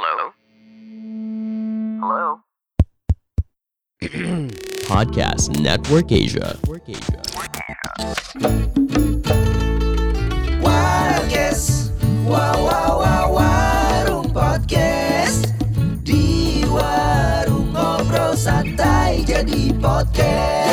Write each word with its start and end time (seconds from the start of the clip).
Hello? 0.00 0.32
Hello? 2.00 2.40
Podcast 4.88 5.60
Network 5.60 6.08
Asia. 6.08 6.56
Warkes 10.64 11.92
Wow 12.24 12.56
wow 12.64 12.92
wow 12.96 13.26
warung 13.28 14.32
podcast 14.32 15.52
Di 16.00 16.64
warung 16.64 17.68
ngobrol 17.76 18.32
santai 18.32 19.20
jadi 19.28 19.68
podcast 19.84 20.69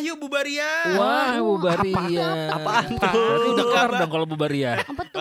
yuk 0.00 0.16
bubariah. 0.18 0.96
Wah, 0.96 1.36
bubaria. 1.38 2.48
Apaan 2.50 2.96
tuh? 2.96 3.12
Berarti 3.12 3.48
udah 3.52 3.64
kelar 3.64 3.86
Apa? 3.86 3.98
dong 4.00 4.10
kalau 4.10 4.26
bubaria. 4.26 4.72
Apa 4.80 5.02
tuh 5.06 5.20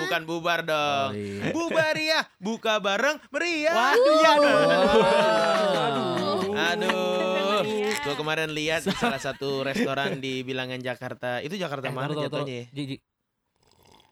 bukan 0.00 0.20
bubar 0.24 0.60
dong. 0.64 1.08
Oh, 1.08 1.14
iya. 1.14 1.52
Bubariah, 1.52 2.24
buka 2.36 2.78
bareng 2.78 3.16
meriah. 3.28 3.72
Waduh, 3.72 4.14
ya 4.18 4.30
Aduh. 4.32 4.50
Aduh, 6.50 7.62
gua 8.02 8.14
kemarin 8.16 8.50
lihat 8.50 8.82
di 8.82 8.92
salah 8.92 9.18
satu 9.18 9.62
restoran 9.62 10.18
di 10.18 10.40
bilangan 10.40 10.78
Jakarta. 10.78 11.38
Itu 11.40 11.54
Jakarta 11.54 11.88
Eh, 11.88 11.92
mana 11.92 12.10
jatuhnya? 12.10 12.66
ya? 12.66 12.98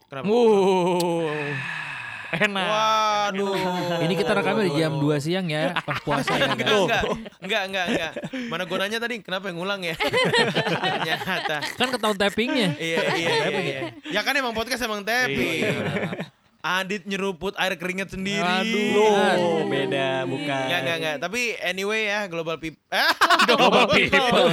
Kenapa? 0.08 0.24
Wow. 0.24 1.87
Enak. 2.28 2.68
Waduh. 2.68 3.56
Ini 4.04 4.14
kita 4.20 4.32
rekamnya 4.36 4.64
di 4.68 4.74
jam 4.76 4.92
2 5.00 5.24
siang 5.24 5.46
ya, 5.48 5.72
pas 5.88 5.98
puasa 6.04 6.36
ya. 6.36 6.52
Enggak, 6.52 6.68
enggak, 6.68 7.02
enggak, 7.40 7.62
enggak, 7.64 7.84
enggak. 7.88 8.12
Mana 8.52 8.64
gunanya 8.68 8.98
tadi? 9.00 9.24
Kenapa 9.24 9.48
yang 9.48 9.56
ngulang 9.56 9.80
ya? 9.80 9.96
Ternyata. 10.84 11.56
Kan 11.80 11.88
ketahuan 11.88 12.18
tappingnya. 12.20 12.76
Iya, 12.76 13.00
iya, 13.16 13.30
iya, 13.48 13.60
iya. 13.64 13.80
Ya 14.12 14.20
kan 14.20 14.36
emang 14.36 14.52
podcast 14.52 14.84
emang 14.84 15.08
tapping. 15.08 15.64
Iya. 15.64 16.27
Adit 16.58 17.06
nyeruput 17.06 17.54
air 17.54 17.74
keringet 17.74 18.10
sendiri. 18.10 18.42
Aduh. 18.42 18.98
Oh, 19.38 19.62
beda 19.64 20.26
bukan. 20.26 20.64
Enggak, 20.66 20.80
enggak, 20.80 20.96
enggak. 20.96 21.16
Tapi 21.20 21.40
anyway 21.60 22.06
ya, 22.06 22.26
global 22.26 22.58
people. 22.62 22.82
Ah, 22.88 23.14
Global 23.46 23.86
people. 23.88 24.50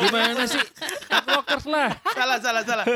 Gimana 0.00 0.46
sih? 0.46 0.62
Rockers 1.10 1.66
lah. 1.66 1.90
salah, 2.08 2.38
salah, 2.38 2.62
salah. 2.62 2.86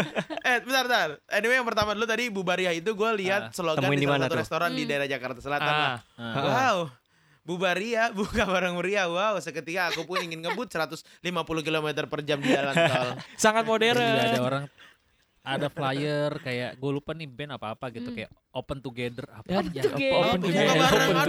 Eh, 0.41 0.58
bentar, 0.61 0.86
bentar. 0.86 1.08
Anyway, 1.28 1.55
yang 1.55 1.64
pertama 1.64 1.92
dulu 1.92 2.06
tadi 2.06 2.30
Bubaria 2.30 2.70
itu 2.70 2.91
gue 2.91 3.11
lihat 3.19 3.50
slogan 3.50 3.83
temuin 3.83 3.98
di 3.98 4.02
di 4.02 4.06
salah 4.06 4.22
satu 4.22 4.30
tuh? 4.30 4.41
restoran 4.41 4.70
di 4.70 4.83
Hmm. 4.83 4.89
daerah 4.89 5.08
Jakarta 5.08 5.39
Selatan. 5.39 5.66
Ah. 5.66 5.74
lah. 5.74 5.98
Nah, 6.14 6.42
Wow. 6.44 6.77
Bubaria 7.42 8.08
buka 8.16 8.42
barang 8.44 8.74
meriah. 8.74 9.05
Wow, 9.05 9.36
seketika 9.36 9.91
aku 9.91 10.02
pun 10.05 10.16
ingin 10.16 10.41
ngebut 10.41 10.70
150 10.70 11.02
km 11.61 11.86
per 12.06 12.22
jam 12.22 12.39
di 12.39 12.48
jalan 12.48 12.72
tol. 12.72 13.11
Sangat 13.36 13.66
modern. 13.66 13.98
Jadi 13.98 14.30
ada 14.30 14.41
orang 14.41 14.64
ada 15.44 15.68
flyer 15.68 16.40
kayak 16.40 16.74
gue 16.74 16.90
lupa 16.90 17.12
nih 17.12 17.28
band 17.28 17.52
apa 17.52 17.76
apa 17.76 17.92
gitu 17.92 18.08
kayak 18.10 18.32
open 18.50 18.80
together 18.80 19.28
apa 19.28 19.44
Ya, 19.44 19.60
ya 19.60 19.82
together. 19.84 20.16
open 20.16 20.40
together 20.40 20.80
open 20.80 21.20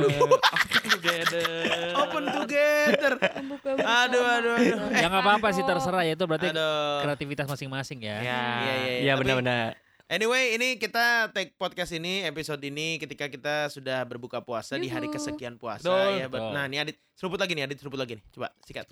together 0.90 1.48
Open 2.06 2.24
together. 2.32 3.14
Open 3.16 3.44
together. 3.58 3.78
Aduh, 3.78 4.24
aduh, 4.24 4.54
aduh. 4.56 4.68
Eh, 4.90 5.00
ya 5.02 5.08
nggak 5.08 5.22
apa-apa 5.22 5.48
sih 5.52 5.62
terserah 5.62 6.02
ya 6.02 6.14
itu 6.14 6.24
berarti 6.24 6.50
aduh. 6.50 7.02
kreativitas 7.02 7.46
masing-masing 7.46 8.00
ya 8.02 8.16
Ya, 8.16 8.22
Iya, 8.22 8.40
iya, 8.62 8.74
iya. 8.74 9.00
iya 9.02 9.12
Tapi- 9.12 9.22
benar-benar. 9.22 9.70
Anyway, 10.06 10.54
ini 10.54 10.78
kita 10.78 11.34
take 11.34 11.58
podcast 11.58 11.90
ini 11.92 12.22
episode 12.24 12.62
ini 12.62 12.96
ketika 12.96 13.26
kita 13.26 13.68
sudah 13.68 14.06
berbuka 14.06 14.38
puasa 14.40 14.78
di 14.78 14.86
hari 14.86 15.10
Yuhu. 15.10 15.18
kesekian 15.18 15.58
puasa 15.58 15.82
Betul. 15.84 16.10
ya. 16.16 16.28
Betul. 16.30 16.52
Nah, 16.54 16.64
ini 16.64 16.78
Adit 16.80 16.98
seruput 17.12 17.42
lagi 17.42 17.52
nih, 17.52 17.64
Adit 17.66 17.78
seruput 17.80 17.98
lagi 17.98 18.14
nih. 18.14 18.26
Coba 18.30 18.54
sikat. 18.62 18.86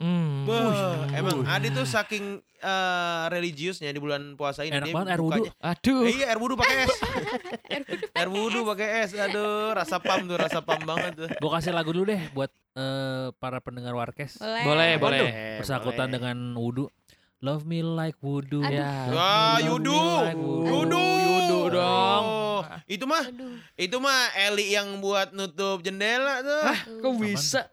Hmm. 0.00 0.48
Wah, 0.48 1.04
emang 1.12 1.44
Adit 1.44 1.76
tuh 1.76 1.84
saking 1.84 2.40
eh, 2.40 3.24
religiusnya 3.28 3.92
di 3.92 4.00
bulan 4.00 4.32
puasa 4.32 4.64
ini 4.64 4.72
Enak 4.72 4.88
dia 4.88 4.94
banget 4.96 5.08
air 5.12 5.20
wudhu. 5.20 5.44
Aduh. 5.60 6.08
Eh, 6.08 6.12
iya, 6.16 6.26
air 6.32 6.40
wudhu 6.40 6.56
pakai 6.56 6.76
es. 6.88 6.96
air 8.18 8.28
wudhu 8.32 8.64
pakai 8.64 8.88
es. 9.04 9.10
Aduh, 9.12 9.76
rasa 9.76 10.00
pam 10.00 10.24
tuh, 10.24 10.40
rasa 10.40 10.64
pam 10.64 10.80
banget 10.80 11.12
tuh. 11.20 11.28
gue 11.28 11.50
kasih 11.52 11.76
lagu 11.76 11.92
dulu 11.92 12.08
deh 12.08 12.22
buat 12.32 12.48
eh, 12.80 13.28
para 13.36 13.60
pendengar 13.60 13.92
Warkes 13.92 14.40
Boleh, 14.40 14.96
boleh. 14.96 15.60
bersangkutan 15.60 16.08
boleh. 16.08 16.14
dengan 16.16 16.36
wudhu 16.56 16.88
Love 17.40 17.64
me 17.64 17.80
like 17.80 18.20
wudu 18.20 18.60
Aduh. 18.60 18.68
Ya. 18.68 19.08
Wah, 19.08 19.56
Yudu. 19.64 19.96
like 19.96 20.36
wudu. 20.36 20.64
Yudu. 20.84 21.04
Yudu 21.24 21.58
dong. 21.72 22.24
Oh, 22.28 22.60
Itu 22.84 23.08
mah 23.08 23.24
Aduh. 23.24 23.56
itu 23.80 23.96
mah 23.96 24.28
Eli 24.36 24.76
yang 24.76 25.00
buat 25.00 25.32
nutup 25.32 25.80
jendela 25.80 26.44
tuh. 26.44 26.64
Kok 27.00 27.12
bisa? 27.16 27.64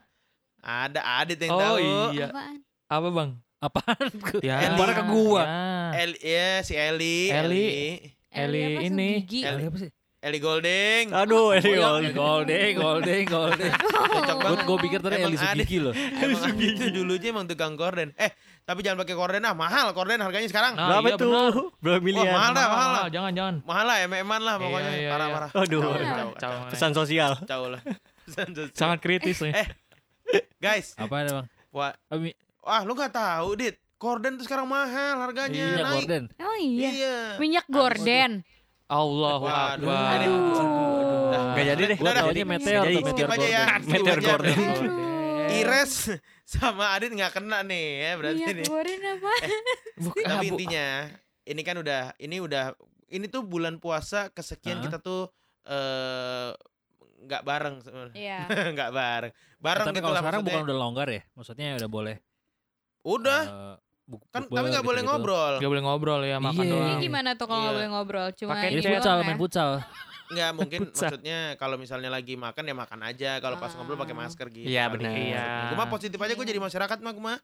Ada 0.61 1.01
Adit 1.21 1.37
yang 1.39 1.51
Oh 1.53 1.61
tahu. 1.61 1.77
iya. 2.13 2.27
Apaan? 2.29 2.55
Apa 2.87 3.07
bang? 3.11 3.29
apaan 3.57 4.05
Ya. 4.45 4.57
ke 4.69 4.77
mana 4.77 4.93
ke 4.93 5.03
gua 5.09 5.41
Ya. 5.41 6.05
Eli, 6.05 6.17
ya 6.21 6.49
si 6.61 6.73
Eli. 6.77 7.33
Eli. 7.33 7.65
Eli 8.29 8.37
Eli 8.37 8.61
apa, 8.61 8.81
ini. 8.85 9.09
Sugigi? 9.25 9.39
Eli. 9.41 9.63
apa 9.65 9.77
sih 9.81 9.91
Eli 10.17 10.41
Golding. 10.41 11.13
Aduh, 11.13 11.53
ini 11.53 11.77
Golden, 11.77 12.13
golden, 12.17 12.71
golden, 12.73 13.21
golden. 13.29 13.69
Cocok 13.69 14.25
Gue 14.27 14.49
banget. 14.49 14.65
gue 14.65 14.77
pikir 14.81 14.99
tadi 14.99 15.15
Emang 15.21 15.29
Eli 15.29 15.37
Sugigi 15.37 15.77
loh. 15.77 15.93
Emang 15.93 16.41
Adit 16.41 16.73
tuh 16.73 16.89
dulunya 16.89 17.29
emang 17.29 17.45
tukang 17.45 17.73
korden. 17.77 18.09
Eh, 18.17 18.33
tapi 18.65 18.81
jangan 18.81 19.05
pakai 19.05 19.13
korden 19.13 19.45
ah, 19.45 19.53
mahal 19.53 19.93
korden 19.93 20.17
harganya 20.17 20.49
sekarang. 20.49 20.73
Berapa 20.73 21.07
iya, 21.07 21.15
tuh? 21.21 21.31
Berapa 21.79 22.01
miliar? 22.01 22.33
mahal 22.33 22.51
dah, 22.51 22.65
mahal 22.67 22.89
lah. 22.89 23.03
Jangan 23.13 23.31
jangan. 23.37 23.55
Mahal 23.61 23.85
lah, 23.85 23.97
em-eman 24.03 24.41
lah 24.41 24.55
pokoknya. 24.57 24.89
Iya, 24.89 24.99
iya, 24.99 25.09
parah, 25.13 25.27
iya. 25.29 25.35
parah. 25.37 25.49
Aduh. 25.53 25.81
Pesan 26.73 26.91
sosial. 26.97 27.31
Kacau 27.45 27.63
lah. 27.73 27.81
Pesan 28.25 28.49
sosial. 28.57 28.73
Sangat 28.75 28.99
kritis 29.05 29.37
nih. 29.45 29.53
Eh, 29.53 29.67
Guys, 30.57 30.93
Apa 30.93 31.15
ada 31.19 31.31
bang? 31.33 31.45
wah, 31.69 31.91
Ami, 32.07 32.31
wah 32.59 32.81
lu 32.81 32.93
gak 32.93 33.11
tahu, 33.11 33.55
Dit. 33.55 33.75
Korden 33.95 34.37
tuh 34.37 34.45
sekarang 34.45 34.65
mahal 34.65 35.17
harganya, 35.19 35.57
iya 35.73 35.81
naik. 35.81 36.05
gorden. 36.05 36.23
Emang 36.35 36.59
iya. 36.59 36.89
Iya. 36.91 37.17
Minyak 37.35 37.65
gorden. 37.65 38.31
Allah. 38.87 39.37
Akbar. 39.73 40.17
Udah. 40.21 41.43
Gak 41.51 41.65
jadi 41.67 41.81
deh. 41.87 41.97
Taunya 41.97 42.21
jadi- 42.23 42.45
meteor 42.45 42.83
jadi 42.83 42.93
tuh 42.93 43.01
Skip 43.01 43.07
meteor 43.09 43.29
aja 43.31 43.47
ya. 43.47 43.63
gorden. 43.65 43.81
skip 43.81 43.97
Meteor 43.97 44.19
gorden. 44.21 44.57
Ires 45.49 45.93
sama 46.45 46.85
Adit 46.91 47.09
nggak 47.09 47.31
kena 47.33 47.59
nih 47.61 47.87
ya 47.97 48.11
berarti 48.13 48.37
Minyak 48.37 48.53
nih. 48.53 48.65
goreng 48.67 49.01
apa? 49.01 49.33
Tapi 50.27 50.45
intinya 50.47 50.87
ini 51.43 51.61
kan 51.61 51.75
udah 51.75 52.01
ini 52.17 52.37
udah 52.37 52.65
ini 53.09 53.25
tuh 53.25 53.41
bulan 53.41 53.75
puasa 53.77 54.29
kesekian 54.29 54.77
kita 54.79 54.99
tuh 54.99 55.31
eh 55.65 56.51
nggak 57.19 57.41
bareng 57.41 57.75
sebenarnya. 57.81 58.15
Iya. 58.15 58.39
nggak 58.75 58.89
bareng. 58.91 59.31
Bareng 59.57 59.85
Tapi 59.85 59.95
gitu 59.95 60.05
kalau 60.05 60.15
sekarang 60.15 60.39
maksudnya. 60.39 60.53
bukan 60.53 60.67
udah 60.67 60.77
longgar 60.77 61.07
ya? 61.07 61.21
Maksudnya 61.33 61.67
udah 61.75 61.89
boleh. 61.89 62.15
Udah. 63.01 63.41
eh, 63.43 63.75
buk- 64.05 64.23
kan 64.29 64.41
tapi 64.43 64.67
nggak 64.69 64.85
boleh 64.85 65.01
gitu-gitu. 65.01 65.19
ngobrol. 65.19 65.53
Gak 65.57 65.69
boleh 65.69 65.83
ngobrol 65.83 66.21
ya 66.23 66.37
makan 66.37 66.61
Iya. 66.61 66.71
doang. 66.71 66.87
Ini 66.87 66.95
gimana 67.01 67.29
tuh 67.33 67.45
kalau 67.45 67.59
nggak 67.59 67.67
Iya. 67.67 67.77
boleh 67.77 67.89
ngobrol? 67.89 68.27
Cuma 68.33 68.51
Pakai 68.53 68.69
chat. 68.73 68.83
futsal, 68.87 69.01
doang 69.11 69.19
main 69.21 69.29
ya? 69.29 69.37
futsal. 69.37 69.71
Nggak 70.27 70.51
mungkin 70.53 70.79
maksudnya 71.15 71.39
kalau 71.55 71.75
misalnya 71.75 72.09
lagi 72.09 72.33
makan 72.35 72.63
ya 72.63 72.75
makan 72.75 72.99
aja. 73.01 73.31
Kalau 73.37 73.57
pas 73.57 73.71
ngobrol 73.73 73.97
pakai 73.97 74.13
Ah. 74.13 74.19
masker 74.21 74.47
gitu. 74.49 74.67
Iya, 74.67 74.83
benar. 74.87 75.11
Iya. 75.11 75.45
Gue 75.65 75.77
mah 75.77 75.89
positif 75.89 76.17
aja 76.17 76.33
gue 76.33 76.45
jadi 76.45 76.59
masyarakat 76.59 76.97
mah 76.97 77.11
gue 77.11 77.25
mah. 77.25 77.39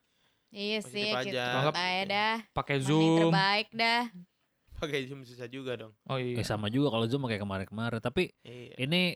Iya 0.49 0.79
Positif 0.79 0.93
sih, 0.93 1.09
aja. 1.09 1.23
kita 1.25 1.43
Anggap- 1.57 1.75
aja 1.75 2.01
dah. 2.05 2.35
Pakai 2.53 2.77
Zoom. 2.77 3.17
terbaik 3.23 3.69
dah. 3.73 4.03
Pakai 4.75 5.07
zoom 5.07 5.23
susah 5.23 5.47
juga 5.47 5.73
dong. 5.73 5.95
Oh 6.03 6.19
iya. 6.19 6.35
Eh, 6.35 6.43
sama 6.43 6.67
juga 6.67 6.91
kalau 6.91 7.07
Zoom 7.07 7.23
kayak 7.23 7.39
kemarin-kemarin. 7.39 7.97
Tapi 7.97 8.35
Iya. 8.41 8.75
ini 8.79 9.15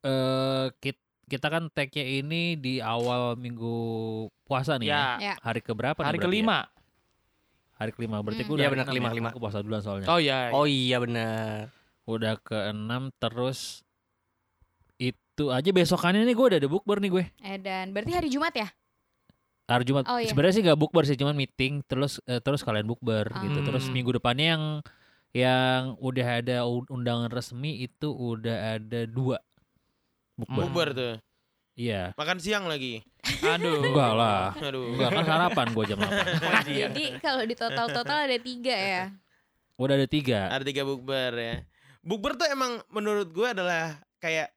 eh 0.00 0.66
kit- 0.78 1.06
kita 1.24 1.46
kan 1.46 1.68
tag-nya 1.68 2.04
ini 2.04 2.56
di 2.56 2.80
awal 2.80 3.34
minggu 3.34 3.76
puasa 4.42 4.76
nih 4.76 4.88
ya. 4.88 4.96
Ya. 4.96 5.08
Ya. 5.20 5.34
Hari 5.38 5.60
keberapa 5.60 5.98
nih 5.98 6.08
Hari 6.08 6.18
ya? 6.18 6.24
kelima. 6.24 6.58
Hari 7.76 7.90
kelima 7.92 8.16
berarti 8.18 8.42
Hmm. 8.42 8.48
gue 8.48 8.56
Iya, 8.56 8.60
udah 8.60 8.70
benar, 8.72 8.84
keenam 8.84 8.92
kelima, 8.92 9.06
ya. 9.06 9.12
kelima. 9.12 9.28
Aku 9.30 9.38
puasa 9.38 9.58
duluan 9.60 9.82
soalnya. 9.82 10.06
Oh 10.08 10.18
iya. 10.18 10.50
Oh 10.50 10.64
iya 10.64 10.96
benar. 10.98 11.68
Udah 12.04 12.34
ke 12.38 12.58
enam 12.68 13.12
terus 13.14 13.84
itu 14.96 15.44
aja 15.48 15.70
besokannya 15.70 16.24
nih 16.24 16.34
gue 16.34 16.46
udah 16.48 16.58
ada 16.58 16.68
bukber 16.68 16.98
nih 16.98 17.10
gue. 17.12 17.24
Eh 17.38 17.58
dan 17.58 17.92
berarti 17.92 18.10
hari 18.10 18.28
Jumat 18.28 18.50
ya? 18.52 18.66
Hari 19.68 19.84
Jumat. 19.84 20.08
Oh, 20.08 20.16
iya. 20.16 20.26
Sebenarnya 20.26 20.54
sih 20.56 20.64
gak 20.64 20.80
bukber 20.80 21.04
sih, 21.04 21.14
cuman 21.14 21.36
meeting 21.36 21.84
terus 21.84 22.18
eh, 22.24 22.40
terus 22.40 22.64
kalian 22.64 22.88
bukber 22.88 23.28
gitu. 23.36 23.58
Terus 23.62 23.84
Hmm. 23.86 23.94
minggu 23.94 24.16
depannya 24.16 24.56
yang 24.56 24.64
yang 25.28 25.82
udah 26.00 26.40
ada 26.40 26.56
undangan 26.64 27.28
resmi 27.28 27.84
itu 27.84 28.08
udah 28.08 28.80
ada 28.80 29.04
dua 29.04 29.36
bukber. 30.38 30.64
Bubar 30.70 30.88
tuh. 30.94 31.14
Iya. 31.78 32.10
Makan 32.18 32.38
siang 32.42 32.66
lagi. 32.66 33.02
Aduh. 33.42 33.82
Enggak 33.86 34.12
lah. 34.18 34.50
Aduh. 34.58 34.94
Enggak 34.94 35.10
kan 35.14 35.24
sarapan 35.26 35.66
gue 35.70 35.84
jam 35.86 35.98
8. 36.02 36.66
Jadi 36.82 37.04
kalau 37.22 37.42
di 37.46 37.54
total-total 37.54 38.18
ada 38.26 38.38
tiga 38.38 38.74
ya. 38.74 39.04
Udah 39.78 39.94
ada 39.94 40.08
tiga. 40.10 40.50
Ada 40.50 40.64
tiga 40.66 40.82
bukber 40.82 41.32
ya. 41.38 41.54
Bukber 42.02 42.34
tuh 42.34 42.50
emang 42.50 42.82
menurut 42.90 43.30
gue 43.30 43.46
adalah 43.46 44.02
kayak 44.18 44.50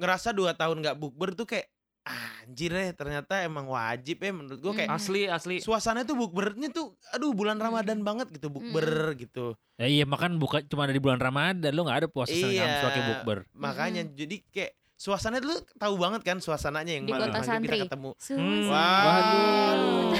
ngerasa 0.00 0.32
dua 0.32 0.56
tahun 0.56 0.80
nggak 0.80 0.96
bukber 0.96 1.36
tuh 1.36 1.44
kayak 1.44 1.68
anjir 2.02 2.74
ya 2.74 2.90
ternyata 2.90 3.46
emang 3.46 3.70
wajib 3.70 4.24
ya 4.24 4.32
menurut 4.32 4.58
gue 4.64 4.72
kayak. 4.72 4.88
Asli 4.90 5.28
asli. 5.28 5.60
suasana 5.60 6.08
tuh 6.08 6.16
bukbernya 6.16 6.72
tuh 6.72 6.96
aduh 7.12 7.36
bulan 7.36 7.60
Ramadan 7.60 8.00
banget 8.00 8.32
gitu 8.32 8.48
bukber 8.48 9.12
gitu. 9.20 9.54
Ya 9.76 9.86
iya 9.92 10.04
makan 10.08 10.40
bukan 10.40 10.64
cuma 10.66 10.88
ada 10.88 10.96
di 10.96 11.02
bulan 11.04 11.20
Ramadan 11.20 11.68
lu 11.68 11.84
nggak 11.84 11.98
ada 12.06 12.08
puasa 12.08 12.32
Iya. 12.32 12.80
Pakai 12.80 13.02
bukber. 13.12 13.38
Makanya 13.52 14.08
jadi 14.08 14.40
kayak 14.50 14.72
suasana 15.02 15.42
tuh 15.42 15.58
tahu 15.82 15.98
banget 15.98 16.22
kan 16.22 16.38
suasananya 16.38 16.94
yang 16.94 17.10
Di 17.10 17.12
malam 17.12 17.34
kota 17.34 17.42
maghrib 17.42 17.42
kita 17.42 17.58
santri. 17.58 17.78
ketemu. 17.90 18.10
Suasana. 18.22 19.02
Waduh. 19.02 20.14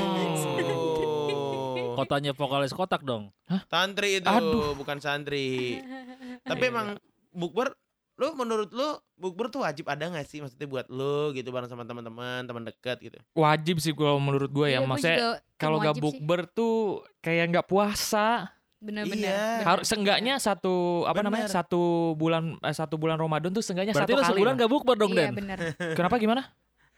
Kotanya 1.94 2.32
vokalis 2.34 2.74
kotak 2.74 3.06
dong. 3.06 3.30
Santri 3.70 4.18
itu, 4.18 4.26
Aduh. 4.26 4.74
bukan 4.74 4.98
santri. 4.98 5.78
Tapi 6.50 6.64
emang 6.66 6.98
bukber 7.30 7.78
lu 8.18 8.34
menurut 8.34 8.70
lu 8.74 8.98
bukber 9.16 9.48
tuh 9.48 9.64
wajib 9.64 9.88
ada 9.88 10.04
gak 10.04 10.28
sih 10.28 10.38
maksudnya 10.44 10.68
buat 10.68 10.86
lu 10.92 11.30
gitu 11.32 11.48
bareng 11.54 11.70
sama 11.70 11.86
teman-teman, 11.86 12.42
teman 12.42 12.66
dekat 12.66 12.98
gitu. 12.98 13.22
Wajib 13.38 13.78
sih 13.78 13.94
kalau 13.94 14.18
menurut 14.18 14.50
gue 14.50 14.66
ya. 14.66 14.82
Gua 14.82 14.98
Maksudnya 14.98 15.38
kalau 15.62 15.78
gak 15.78 16.02
bukber 16.02 16.50
tuh 16.50 17.06
kayak 17.22 17.54
nggak 17.54 17.70
puasa. 17.70 18.50
Bener-bener. 18.82 19.30
Iya. 19.30 19.62
Harus 19.62 19.86
seenggaknya 19.86 20.34
satu 20.36 21.04
apa 21.04 21.20
namanya 21.20 21.46
Bener. 21.46 21.54
satu 21.54 22.12
bulan 22.12 22.58
eh, 22.58 22.74
satu 22.74 22.96
bulan 22.96 23.14
Ramadan 23.14 23.48
tuh 23.48 23.60
seenggaknya 23.60 23.92
Berarti 23.92 24.10
satu 24.10 24.20
kali. 24.20 24.28
sebulan 24.34 24.52
lah. 24.52 24.58
gak 24.58 24.70
bukber 24.70 24.94
dong, 24.98 25.10
Iya 25.10 25.16
Den? 25.22 25.30
bener. 25.36 25.58
Kenapa 25.96 26.16
gimana? 26.16 26.42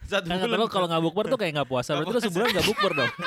Satu 0.02 0.26
Kan 0.26 0.38
kata 0.38 0.46
bulan. 0.50 0.68
kalau 0.68 0.86
gak 0.86 1.02
bukber 1.02 1.24
tuh 1.26 1.38
kayak 1.38 1.52
gak 1.54 1.66
puasa. 1.66 1.92
Nggak 1.92 1.98
Berarti 2.02 2.14
lu 2.14 2.20
sebulan 2.26 2.46
gak 2.50 2.66
bukber 2.66 2.90
dong. 2.94 3.10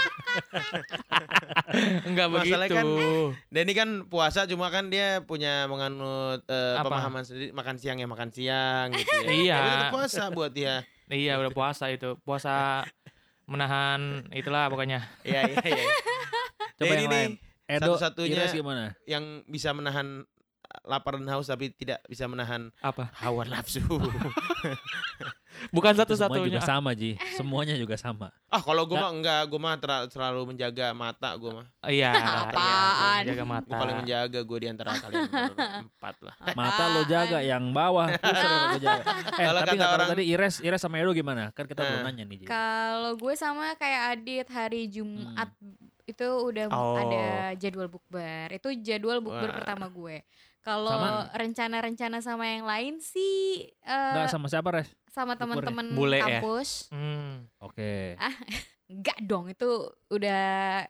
Enggak 2.07 2.27
Masalahnya 2.29 2.71
begitu. 2.71 2.71
kan- 2.71 3.31
Dan 3.47 3.61
ini 3.61 3.73
kan 3.73 3.89
puasa 4.05 4.39
cuma 4.45 4.67
kan 4.67 4.83
dia 4.87 5.21
punya 5.21 5.65
menganut 5.65 6.41
Apa? 6.45 6.83
pemahaman 6.83 7.21
sendiri 7.21 7.49
makan 7.51 7.75
siang 7.75 7.97
ya 7.97 8.05
makan 8.05 8.29
siang 8.29 8.85
gitu 8.91 9.05
ya. 9.05 9.29
Iya. 9.39 9.55
Tapi 9.55 9.71
tetap 9.71 9.91
puasa 9.91 10.21
buat 10.29 10.51
dia. 10.51 10.73
Iya 11.07 11.31
udah 11.37 11.51
puasa 11.51 11.83
itu. 11.87 12.15
Puasa 12.19 12.83
menahan 13.43 14.23
itulah 14.31 14.67
pokoknya. 14.67 15.03
Iya 15.21 15.47
iya 15.47 15.59
iya. 15.63 15.83
Coba 16.75 16.83
Dan 16.83 16.95
yang 16.95 17.03
ini 17.03 17.09
lain. 17.09 17.31
Edo, 17.67 17.93
satu-satunya- 17.93 18.47
gimana? 18.49 18.95
yang 19.03 19.23
bisa 19.45 19.71
menahan 19.71 20.23
lapar 20.83 21.15
dan 21.15 21.27
haus 21.29 21.45
tapi 21.45 21.69
tidak 21.69 21.99
bisa 22.05 22.23
menahan 22.25 22.71
Apa? 22.81 23.11
hawa 23.17 23.43
nafsu. 23.45 23.83
Bukan 25.67 25.89
satu-satunya. 25.91 26.53
juga 26.53 26.61
sama, 26.61 26.93
Ji. 26.93 27.17
Semuanya 27.33 27.73
juga 27.73 27.97
sama. 27.97 28.29
ah 28.47 28.61
kalau 28.61 28.85
gue 28.85 28.93
mah 28.93 29.09
enggak, 29.09 29.41
gue 29.43 29.57
mah 29.57 29.73
ter- 29.75 30.07
selalu 30.07 30.53
menjaga 30.53 30.93
mata 30.93 31.33
gue 31.33 31.49
mah. 31.51 31.65
Iya. 31.83 32.13
Apaan? 32.45 33.21
Jaga 33.25 33.35
Gue 33.35 33.49
mata. 33.49 33.73
paling 33.73 33.95
menjaga 33.97 34.39
gue 34.39 34.57
di 34.57 34.67
antara 34.69 34.91
kalian 34.95 35.25
berempat 35.25 36.15
lah. 36.29 36.35
Mata 36.53 36.83
lo 36.89 37.01
jaga, 37.03 37.39
yang 37.41 37.73
bawah 37.73 38.05
lo 38.07 38.77
jaga. 38.85 39.01
Eh, 39.33 39.43
Kalau 39.43 39.59
tapi 39.59 39.67
kata 39.67 39.73
nggak 39.73 39.89
tahu 39.89 39.97
orang- 39.97 40.11
tadi 40.13 40.23
Ires, 40.29 40.55
Ires 40.61 40.79
sama 40.79 40.95
Edo 40.95 41.11
gimana? 41.11 41.49
Kan 41.51 41.65
kita 41.65 41.81
belum 41.81 41.99
Eh. 41.99 42.05
nanya 42.05 42.23
nih, 42.23 42.37
Ji. 42.37 42.45
Kalau 42.45 43.11
gue 43.15 43.33
sama 43.33 43.73
kayak 43.75 44.01
Adit 44.13 44.47
hari 44.47 44.87
Jumat 44.87 45.49
itu 46.07 46.23
udah 46.23 46.65
Oh. 46.69 46.95
ada 46.95 47.25
jadwal 47.53 47.85
bukber. 47.85 48.47
Itu 48.49 48.71
jadwal 48.77 49.19
bukber 49.19 49.45
Wah. 49.45 49.57
pertama 49.57 49.85
gue. 49.87 50.23
Kalau 50.59 50.91
rencana-rencana 51.31 52.19
sama 52.19 52.43
yang 52.45 52.63
lain 52.63 52.97
sih 52.97 53.63
eh, 53.77 54.11
Enggak 54.11 54.27
sama 54.29 54.47
siapa, 54.47 54.71
Res? 54.73 54.91
sama 55.07 55.33
bukbernya? 55.33 55.63
teman-teman 55.63 55.85
ya? 56.17 56.23
kampus. 56.39 56.69
Hmm. 56.89 57.47
Oke. 57.59 58.15
Enggak 58.89 59.17
dong, 59.21 59.47
itu 59.47 59.67
udah 60.09 60.83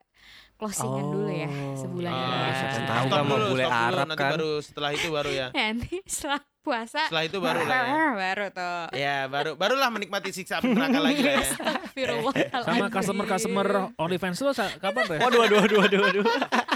closingan 0.53 1.05
dulu 1.07 1.29
ya 1.29 1.45
Oh. 1.45 1.73
sebulan 1.75 2.09
Ah, 2.09 2.49
siapa 2.51 2.71
stop 2.71 2.87
tahu 2.87 3.05
dulu, 3.05 3.13
kan 3.13 3.23
mau 3.23 3.37
bule 3.39 3.45
stop 3.59 3.69
dulu, 3.69 3.85
Arab 3.87 4.05
nanti 4.07 4.17
kan. 4.19 4.31
baru 4.33 4.51
setelah 4.59 4.89
itu 4.91 5.07
baru 5.07 5.31
ya. 5.31 5.47
Nanti 5.57 5.93
setelah 6.03 6.41
puasa 6.67 7.07
Setelah 7.07 7.23
itu 7.23 7.37
baru 7.39 7.63
lah 7.63 7.79
ya. 7.79 7.95
baru 8.27 8.45
tuh. 8.51 8.79
Ya 8.91 9.17
baru 9.25 9.55
barulah 9.55 9.87
menikmati 9.87 10.29
siksa 10.29 10.59
api 10.59 10.67
neraka 10.67 10.99
lagi 10.99 11.21
lah 11.21 11.33
ya. 11.33 11.45
Astagfirullahaladzim. 11.47 12.67
Sama 12.67 12.85
customer-customer 12.91 13.67
OnlyFans 13.95 14.39
lo 14.41 14.51
sa- 14.51 14.75
kapan, 14.75 15.03
Res? 15.07 15.19
Waduh, 15.19 15.39
waduh, 15.39 15.57
waduh, 15.57 15.77
waduh, 15.79 15.99
waduh. 16.01 16.23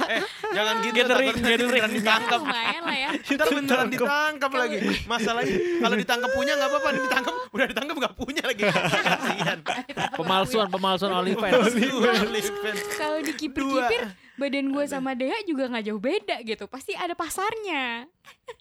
Eh, 0.10 0.22
jangan 0.50 0.76
gitu 0.80 0.96
Gathering, 0.98 1.36
gathering. 1.36 1.68
beneran 1.68 1.92
ditangkap. 1.94 2.40
Lumayan 2.42 2.82
lah 2.82 2.98
ya. 2.98 3.10
Ntar 3.14 3.48
beneran 3.50 3.88
ditangkap 3.90 4.52
lagi. 4.54 4.78
Masalahnya 5.04 5.56
kalau 5.78 5.96
ditangkap 5.98 6.30
punya 6.32 6.54
nggak 6.56 6.70
apa-apa, 6.70 6.90
ditangkap 6.98 7.34
udah 7.52 7.66
ditangkap 7.68 7.96
nggak 7.98 8.14
punya 8.16 8.44
lagi. 8.44 8.64
Pemalsuan, 10.14 10.68
pemalsuan 10.68 11.12
OnlyFans. 11.14 11.74
Kalau 12.96 13.20
dikipir-kipir 13.22 14.02
badan 14.34 14.66
gue 14.70 14.86
sama 14.86 15.14
Dea 15.14 15.38
juga 15.44 15.68
nggak 15.68 15.86
jauh 15.86 16.02
beda 16.02 16.42
gitu. 16.42 16.66
Pasti 16.66 16.94
ada 16.94 17.14
pasarnya. 17.14 18.10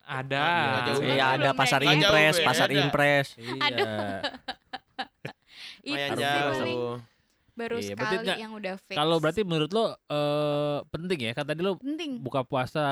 Ada. 0.05 0.47
Iya, 0.99 1.25
ada 1.37 1.51
pasar 1.53 1.81
impres, 1.83 2.37
pasar 2.41 2.69
impres. 2.69 3.27
Iya. 5.81 6.07
Itu 6.13 6.23
sih 6.61 6.77
baru 7.51 7.77
Iya, 7.77 7.93
berarti 7.93 8.17
sekali 8.17 8.25
nggak- 8.25 8.41
yang 8.41 8.53
udah 8.57 8.75
fix. 8.81 8.97
Kalau 8.97 9.17
berarti 9.21 9.41
menurut 9.45 9.69
lo 9.69 9.85
eh, 10.09 10.79
penting 10.89 11.19
ya? 11.21 11.33
Kan 11.37 11.45
tadi 11.45 11.61
lo 11.61 11.77
penting. 11.77 12.17
buka 12.17 12.41
puasa 12.41 12.85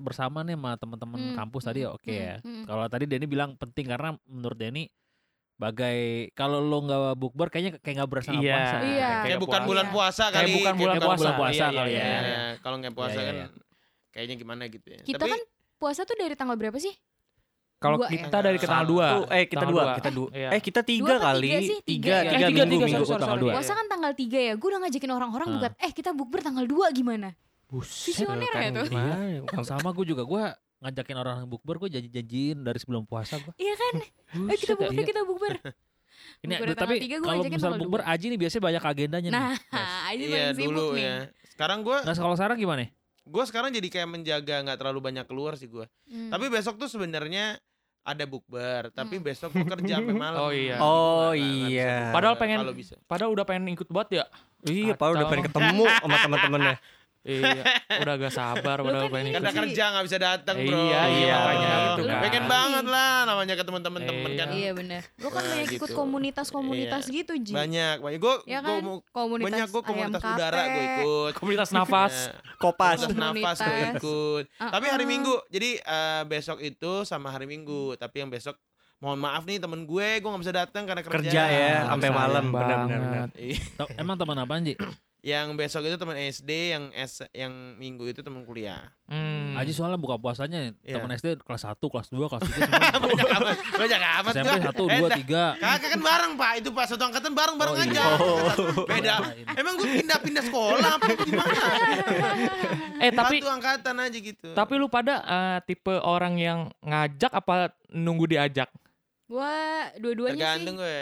bersama 0.00 0.40
nih 0.40 0.56
sama 0.56 0.72
teman-teman 0.80 1.18
Hmm, 1.20 1.36
kampus 1.36 1.68
tadi 1.68 1.84
hmm, 1.84 1.92
oke 1.92 2.08
ya. 2.08 2.40
hmm, 2.40 2.44
hmm. 2.44 2.64
Kalau 2.64 2.84
tadi 2.88 3.04
Denny 3.04 3.26
bilang 3.26 3.52
penting 3.56 3.84
karena 3.84 4.16
menurut 4.24 4.56
Denny 4.56 4.88
bagai 5.56 6.00
kalau 6.32 6.60
lo 6.60 6.78
nggak 6.80 7.16
bukber 7.16 7.48
kayaknya 7.48 7.72
kayak 7.78 7.94
nggak 7.96 8.10
bersama 8.10 8.38
Iya. 8.38 8.52
puasa. 8.52 8.76
Iya. 8.82 9.10
Kayak 9.18 9.38
bukan 9.38 9.52
puasa. 9.54 9.68
bulan 9.68 9.86
puasa 9.88 10.24
Kayak 10.24 10.36
kali. 10.36 10.52
bukan 10.54 10.74
bulan 10.74 10.94
Kayak 10.94 11.08
puasa. 11.08 11.28
puasa 11.32 11.54
Iya, 11.56 11.66
kali 11.72 11.90
iya, 11.90 12.04
ya. 12.04 12.20
iya. 12.20 12.42
Kalau 12.58 12.76
nggak 12.76 12.94
puasa 12.94 13.16
Iya, 13.16 13.24
kan 13.24 13.34
iya, 13.34 13.46
kayaknya 14.10 14.34
gimana 14.36 14.62
gitu 14.66 14.86
ya. 14.86 15.00
Kita 15.02 15.16
Tapi 15.18 15.30
kan 15.30 15.40
puasa 15.76 16.00
tuh 16.02 16.14
dari 16.14 16.34
tanggal 16.34 16.56
berapa 16.56 16.76
sih? 16.76 16.92
Kalau 17.76 17.96
Dua 17.98 18.08
ya? 18.08 18.12
kita 18.18 18.38
dari 18.40 18.56
ke 18.56 18.64
tanggal 18.64 18.88
Satu. 18.88 18.96
2. 19.28 19.36
Eh, 19.36 19.44
kita 19.44 19.56
Tanggal 19.58 19.68
dua, 19.70 19.82
dua. 19.82 19.94
kita 19.94 20.10
dua. 20.10 20.28
Iya. 20.32 20.48
Eh, 20.48 20.60
kita 20.62 20.80
tiga 20.82 21.04
Dua 21.06 21.18
kali. 21.22 21.44
tiga 21.46 21.58
sih? 21.60 21.78
Tiga, 21.78 21.84
Tiga. 21.84 22.16
tiga, 22.16 22.16
Eh, 22.16 22.24
tiga, 22.26 22.64
minggu, 22.64 22.72
tiga, 22.74 22.86
minggu. 22.88 23.04
sorry, 23.06 23.12
tanggal 23.18 23.28
sorry. 23.30 23.44
dua. 23.44 23.52
Puasa 23.52 23.72
kan 23.74 23.86
tanggal 23.86 24.12
3 24.12 24.38
ya. 24.42 24.52
Gue 24.54 24.68
udah 24.70 24.80
ngajakin 24.82 25.10
orang-orang 25.10 25.46
Ah. 25.46 25.56
buat 25.58 25.74
eh 25.78 25.92
kita 25.92 26.10
bukber 26.10 26.40
tanggal 26.42 26.64
2 26.64 26.86
gimana? 26.90 27.28
Visioner 27.68 28.52
ya 28.54 28.68
tuh. 28.72 28.86
Gimana? 28.88 29.16
Sama 29.62 29.88
gue 29.90 30.04
juga 30.06 30.22
gue 30.22 30.42
ngajakin 30.78 31.16
orang 31.16 31.36
bukber 31.44 31.76
gue 31.78 31.88
janji-janjiin 31.90 32.60
dari 32.60 32.76
sebelum 32.76 33.02
puasa 33.02 33.36
gue. 33.36 33.52
Iya 33.56 33.74
kan? 33.74 33.94
Eh 34.50 34.56
kita 34.56 34.74
bukber, 34.74 34.92
Iya. 34.92 35.06
kita 35.06 35.20
bukber. 35.22 35.54
Ini 36.40 36.52
Bukber 36.54 36.72
tapi 36.74 36.94
kalau 37.04 37.28
ngajakin 37.38 37.52
misal 37.54 37.72
bukber 37.76 38.00
Aji 38.02 38.26
nih 38.26 38.38
biasanya 38.38 38.62
banyak 38.64 38.82
agendanya 38.84 39.28
nih. 39.28 39.36
Nah, 39.36 39.54
ini 40.14 40.24
iya 40.24 40.48
paling 40.48 40.56
sibuk 40.56 40.72
dulu 40.72 40.86
nih. 40.92 41.04
ya. 41.04 41.16
Sekarang 41.46 41.78
gue 41.80 41.96
Nah 41.98 42.14
kalau 42.14 42.34
sekarang 42.34 42.56
gimana? 42.56 42.88
gue 43.26 43.44
sekarang 43.44 43.70
jadi 43.70 43.88
kayak 43.90 44.08
menjaga 44.08 44.54
nggak 44.62 44.78
terlalu 44.78 45.00
banyak 45.02 45.26
keluar 45.26 45.52
sih 45.54 45.66
gue. 45.66 45.84
Hmm. 46.06 46.30
Tapi 46.30 46.46
besok 46.46 46.78
tuh 46.78 46.86
sebenarnya 46.86 47.58
ada 48.00 48.22
bukber, 48.22 48.94
tapi 48.94 49.18
Hmm. 49.18 49.26
besok 49.26 49.50
gue 49.50 49.66
kerja 49.66 49.98
sampai 49.98 50.14
malam. 50.14 50.38
Oh, 50.38 50.52
iya. 50.54 50.76
Oh, 50.78 51.34
iya. 51.34 52.14
Padahal 52.14 52.38
pengen-. 52.38 52.62
Padahal 53.04 53.34
udah 53.34 53.42
pengen 53.42 53.66
ikut 53.68 53.90
banget 53.90 54.22
ya. 54.22 54.24
Iya, 54.62 54.94
Pak 54.94 55.08
udah 55.10 55.26
pengen 55.26 55.44
ketemu 55.44 55.84
sama 56.00 56.16
teman-temannya. 56.22 56.74
Iya, 57.26 57.62
udah 57.98 58.14
agak 58.14 58.30
sabar 58.30 58.76
padahal 58.78 59.02
kan 59.02 59.10
pengen 59.10 59.18
ini 59.20 59.30
ikut. 59.30 59.36
Karena 59.36 59.50
sih. 59.50 59.58
kerja 59.60 59.84
nggak 59.88 60.04
bisa 60.04 60.18
datang 60.18 60.56
bro. 60.58 60.78
Iya, 60.80 61.00
iya, 61.10 61.34
makanya 61.36 61.68
gitu 61.74 62.00
Lu 62.00 62.06
kan. 62.06 62.20
Pengen 62.22 62.44
banget 62.46 62.84
lah 62.86 63.12
namanya 63.24 63.54
ketemu 63.54 63.78
temen-temen 63.80 64.14
Iya. 64.24 64.38
kan. 64.38 64.48
Iya 64.48 64.70
bener. 64.72 65.02
Lu 65.16 65.28
kan 65.28 65.40
Nah, 65.40 65.50
banyak 65.52 65.68
ikut 65.68 65.88
gitu. 65.88 65.96
komunitas-komunitas 65.96 67.02
gitu, 67.08 67.32
Ji. 67.36 67.52
Banyak, 67.52 67.96
banyak. 67.98 68.18
Gue 68.18 68.34
Ya 68.44 68.60
kan? 68.60 68.78
Komunitas 69.10 69.46
banyak 69.48 69.68
gue 69.68 69.82
komunitas 69.82 70.20
ayam 70.20 70.32
udara 70.32 70.54
gue 70.56 70.62
kape. 70.62 70.84
ikut. 70.96 71.32
Komunitas 71.36 71.70
nafas. 71.72 72.14
Kopas. 72.56 72.98
komunitas 73.00 73.18
nafas 73.36 73.56
gue 73.56 73.66
Komunitas. 73.66 73.94
ikut. 73.98 74.44
Ah, 74.56 74.70
Tapi 74.70 74.86
hari. 74.86 75.04
Minggu. 75.04 75.34
Jadi 75.48 75.70
eh, 75.76 76.22
besok 76.24 76.58
itu 76.60 76.92
sama 77.02 77.28
hari 77.28 77.44
Minggu. 77.44 77.66
Tapi 77.96 78.16
yang 78.18 78.28
besok 78.28 78.54
mohon 78.96 79.18
maaf 79.18 79.44
nih 79.44 79.58
temen 79.58 79.82
gue, 79.82 80.08
gue 80.16 80.24
nggak 80.24 80.40
bisa 80.40 80.54
datang 80.56 80.82
karena 80.82 81.02
kerja. 81.02 81.20
Kerja 81.20 81.42
ya, 81.44 81.68
Ah, 81.82 81.92
sampai 81.92 82.08
malam. 82.08 82.44
Benar, 82.48 82.78
benar, 82.82 83.00
benar. 83.02 83.28
Iya. 83.36 83.60
Tau- 83.76 83.92
Emang 83.94 84.16
teman 84.16 84.38
apaan 84.38 84.62
Ji? 84.62 84.72
Yang 85.26 85.46
besok 85.52 85.82
itu 85.82 85.96
teman 85.96 86.14
SD, 86.14 86.50
yang 86.70 86.94
S, 86.94 87.18
yang 87.32 87.50
Minggu 87.74 88.06
itu 88.06 88.22
teman 88.22 88.46
kuliah. 88.46 88.94
Hmm. 89.04 89.58
Aji 89.58 89.74
soalnya 89.74 89.96
buka 89.96 90.14
puasanya 90.14 90.70
Iya. 90.80 90.96
teman 90.96 91.10
SD 91.10 91.42
kelas 91.42 91.66
1, 91.66 91.82
kelas 91.82 92.08
2, 92.08 92.30
kelas 92.30 92.42
3 92.44 92.54
semua. 92.54 92.94
banyak 93.02 93.28
amat, 93.32 93.56
banyak 93.74 94.00
amat. 94.14 94.32
SMP 94.32 94.54
gua. 94.54 94.70
1, 94.70 94.82
Eh, 94.86 94.98
2, 95.00 95.08
dah. 95.08 95.18
3. 95.18 95.42
Kakak 95.58 95.88
kan 95.88 96.00
bareng 96.00 96.32
pak, 96.36 96.50
itu 96.56 96.70
pas 96.70 96.86
satu 96.86 97.02
angkatan 97.04 97.32
bareng-bareng 97.32 97.74
Oh, 97.74 97.82
aja. 97.82 97.90
iya. 97.90 98.06
Beda. 98.86 99.14
Emang 99.52 99.74
gue 99.74 99.88
pindah-pindah 99.92 100.44
sekolah 100.44 100.90
apa 100.94 101.06
gimana? 101.18 101.54
Eh 102.98 103.10
tapi 103.12 103.36
Satu 103.38 103.50
angkatan 103.50 103.96
aja 103.98 104.18
gitu. 104.18 104.48
tapi 104.52 104.72
lu 104.74 104.86
pada 104.86 105.14
eh, 105.20 105.58
tipe 105.64 105.92
orang 105.92 106.34
yang 106.36 106.58
ngajak 106.80 107.28
apa 107.30 107.54
nunggu 107.88 108.24
diajak? 108.26 108.70
Gua 109.26 109.50
dua-duanya 109.96 110.38
tergantung 110.54 110.76
sih. 110.76 110.80
gue. 110.80 110.98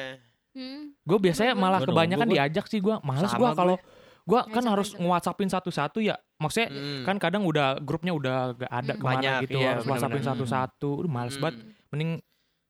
Hmm. 0.55 0.83
Gue 0.99 1.19
biasanya 1.21 1.53
Gua 1.53 1.61
malah 1.61 1.79
nunggu, 1.79 1.93
kebanyakan 1.93 2.25
gua- 2.25 2.35
diajak 2.35 2.65
sih 2.67 2.79
gue. 2.79 2.95
Males 3.01 3.29
gue. 3.31 3.51
kalau 3.53 3.77
gue 4.25 4.41
kan 4.49 4.65
harus 4.65 4.89
ngajak. 4.91 5.01
nge-whatsappin 5.01 5.49
satu-satu 5.49 5.99
ya. 6.01 6.17
Maksudnya 6.37 6.69
Hmm. 6.69 7.05
kan 7.05 7.17
kadang 7.19 7.45
udah 7.45 7.77
grupnya 7.79 8.11
udah 8.11 8.37
gak 8.55 8.73
ada 8.73 8.93
Hmm. 8.93 9.01
ke 9.01 9.05
mana 9.05 9.15
Banyak, 9.15 9.41
gitu 9.45 9.59
iya, 9.59 9.69
harus 9.71 9.85
whatsappin 9.85 10.19
benar-benar. 10.19 10.37
satu-satu. 10.41 10.91
Udah 10.99 11.13
males 11.13 11.35
Hmm. 11.35 11.43
banget. 11.43 11.57
Mending 11.89 12.11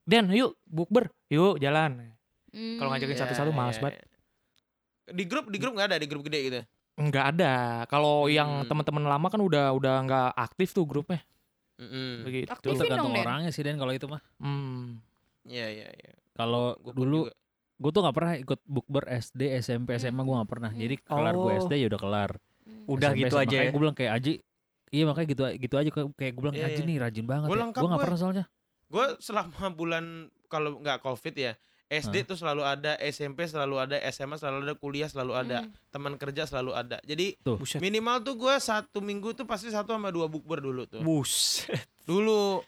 Den 0.05 0.27
yuk 0.31 0.53
bukber, 0.63 1.09
yuk 1.27 1.57
jalan. 1.57 2.13
Hmm. 2.51 2.77
Kalau 2.77 2.91
ngajakin 2.91 3.15
Ya, 3.15 3.21
satu-satu 3.25 3.51
males 3.51 3.75
ya, 3.75 3.83
banget. 3.83 3.97
ya. 3.97 4.05
Di 5.11 5.25
grup 5.25 5.47
di 5.49 5.57
grup 5.57 5.73
nggak 5.73 5.89
ada 5.89 5.97
di 5.97 6.07
grup 6.07 6.23
gede 6.23 6.39
gitu. 6.43 6.61
Enggak 6.95 7.25
ada. 7.33 7.53
Kalau 7.87 8.27
yang 8.27 8.63
Hmm. 8.63 8.69
teman-teman 8.69 9.05
lama 9.05 9.27
kan 9.27 9.39
udah 9.39 9.73
udah 9.73 9.95
nggak 10.03 10.29
aktif 10.35 10.71
tuh 10.71 10.85
grupnya. 10.85 11.25
Mm-mm. 11.75 12.23
Begitu. 12.23 12.47
Aktifin 12.47 12.79
Tergantung 12.79 13.11
dong, 13.11 13.19
orangnya 13.21 13.51
sih 13.51 13.63
Den 13.63 13.75
kalau 13.75 13.91
itu 13.91 14.07
mah. 14.07 14.23
Hmm. 14.39 15.03
Iya 15.43 15.67
iya 15.73 15.89
iya. 15.91 16.13
Kalau 16.33 16.75
dulu 16.85 17.27
juga. 17.27 17.35
Gue 17.85 17.91
tuh 17.91 18.01
nggak 18.01 18.17
pernah 18.17 18.33
ikut 18.35 18.61
bukber 18.65 19.05
SD, 19.13 19.61
SMP, 19.61 19.93
SMA 19.95 20.17
gue 20.19 20.35
nggak 20.35 20.49
pernah. 20.49 20.71
Jadi 20.73 20.95
kelar 20.99 21.35
gue 21.35 21.53
Oh. 21.53 21.61
SD 21.61 21.73
ya 21.77 21.87
udah 21.87 22.01
kelar. 22.01 22.31
Hmm. 22.65 22.89
Udah 22.89 23.11
SMP, 23.13 23.21
gitu 23.21 23.35
aja 23.35 23.45
makanya 23.45 23.61
ya. 23.61 23.71
gue 23.71 23.81
bilang 23.81 23.93
kayak 23.95 24.13
Aji, 24.15 24.33
iya 24.89 25.05
makanya 25.05 25.27
gitu 25.29 25.43
gitu 25.61 25.75
aja 25.77 25.89
kayak 25.93 26.33
gue 26.33 26.41
bilang 26.41 26.57
Iya, 26.57 26.67
Aji 26.67 26.81
iya. 26.81 26.89
nih 26.89 26.97
rajin 26.99 27.25
banget. 27.25 27.45
Ya. 27.45 27.51
Gue 27.53 27.59
nggak 27.61 27.77
gue. 27.77 28.01
pernah 28.01 28.19
soalnya. 28.19 28.45
Gue 28.87 29.07
selama 29.19 29.67
bulan 29.71 30.05
kalau 30.47 30.81
nggak 30.81 30.99
covid 30.99 31.35
ya 31.35 31.53
SD 31.85 32.25
tuh 32.25 32.35
selalu 32.35 32.65
ada, 32.65 32.97
SMP 32.99 33.45
selalu 33.45 33.77
ada, 33.79 33.97
SMA 34.09 34.35
selalu 34.35 34.65
ada, 34.65 34.75
kuliah 34.75 35.05
selalu 35.05 35.33
ada, 35.37 35.59
Hmm. 35.61 35.71
teman 35.93 36.17
kerja 36.17 36.43
selalu 36.43 36.73
ada. 36.73 36.97
Jadi 37.01 37.37
Tuh. 37.39 37.61
Buset. 37.61 37.79
minimal 37.79 38.17
tuh 38.19 38.35
gua 38.35 38.57
satu 38.57 38.99
minggu 38.99 39.31
tuh 39.33 39.45
pasti 39.45 39.69
satu 39.69 39.93
sama 39.93 40.09
dua 40.09 40.25
bukber 40.25 40.59
dulu 40.59 40.89
tuh. 40.89 41.05
Buset. 41.05 41.85
Dulu. 42.03 42.65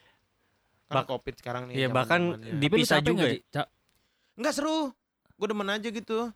Karena 0.87 1.03
covid 1.05 1.35
sekarang 1.35 1.63
nih. 1.67 1.75
Iya 1.75 1.89
bahkan 1.89 2.21
dipisah 2.55 3.01
juga. 3.01 3.27
ya? 3.27 3.41
Ca- 3.51 3.71
Enggak 4.37 4.53
seru. 4.53 4.93
Gue 5.37 5.47
demen 5.53 5.69
aja 5.69 5.89
gitu. 5.89 6.33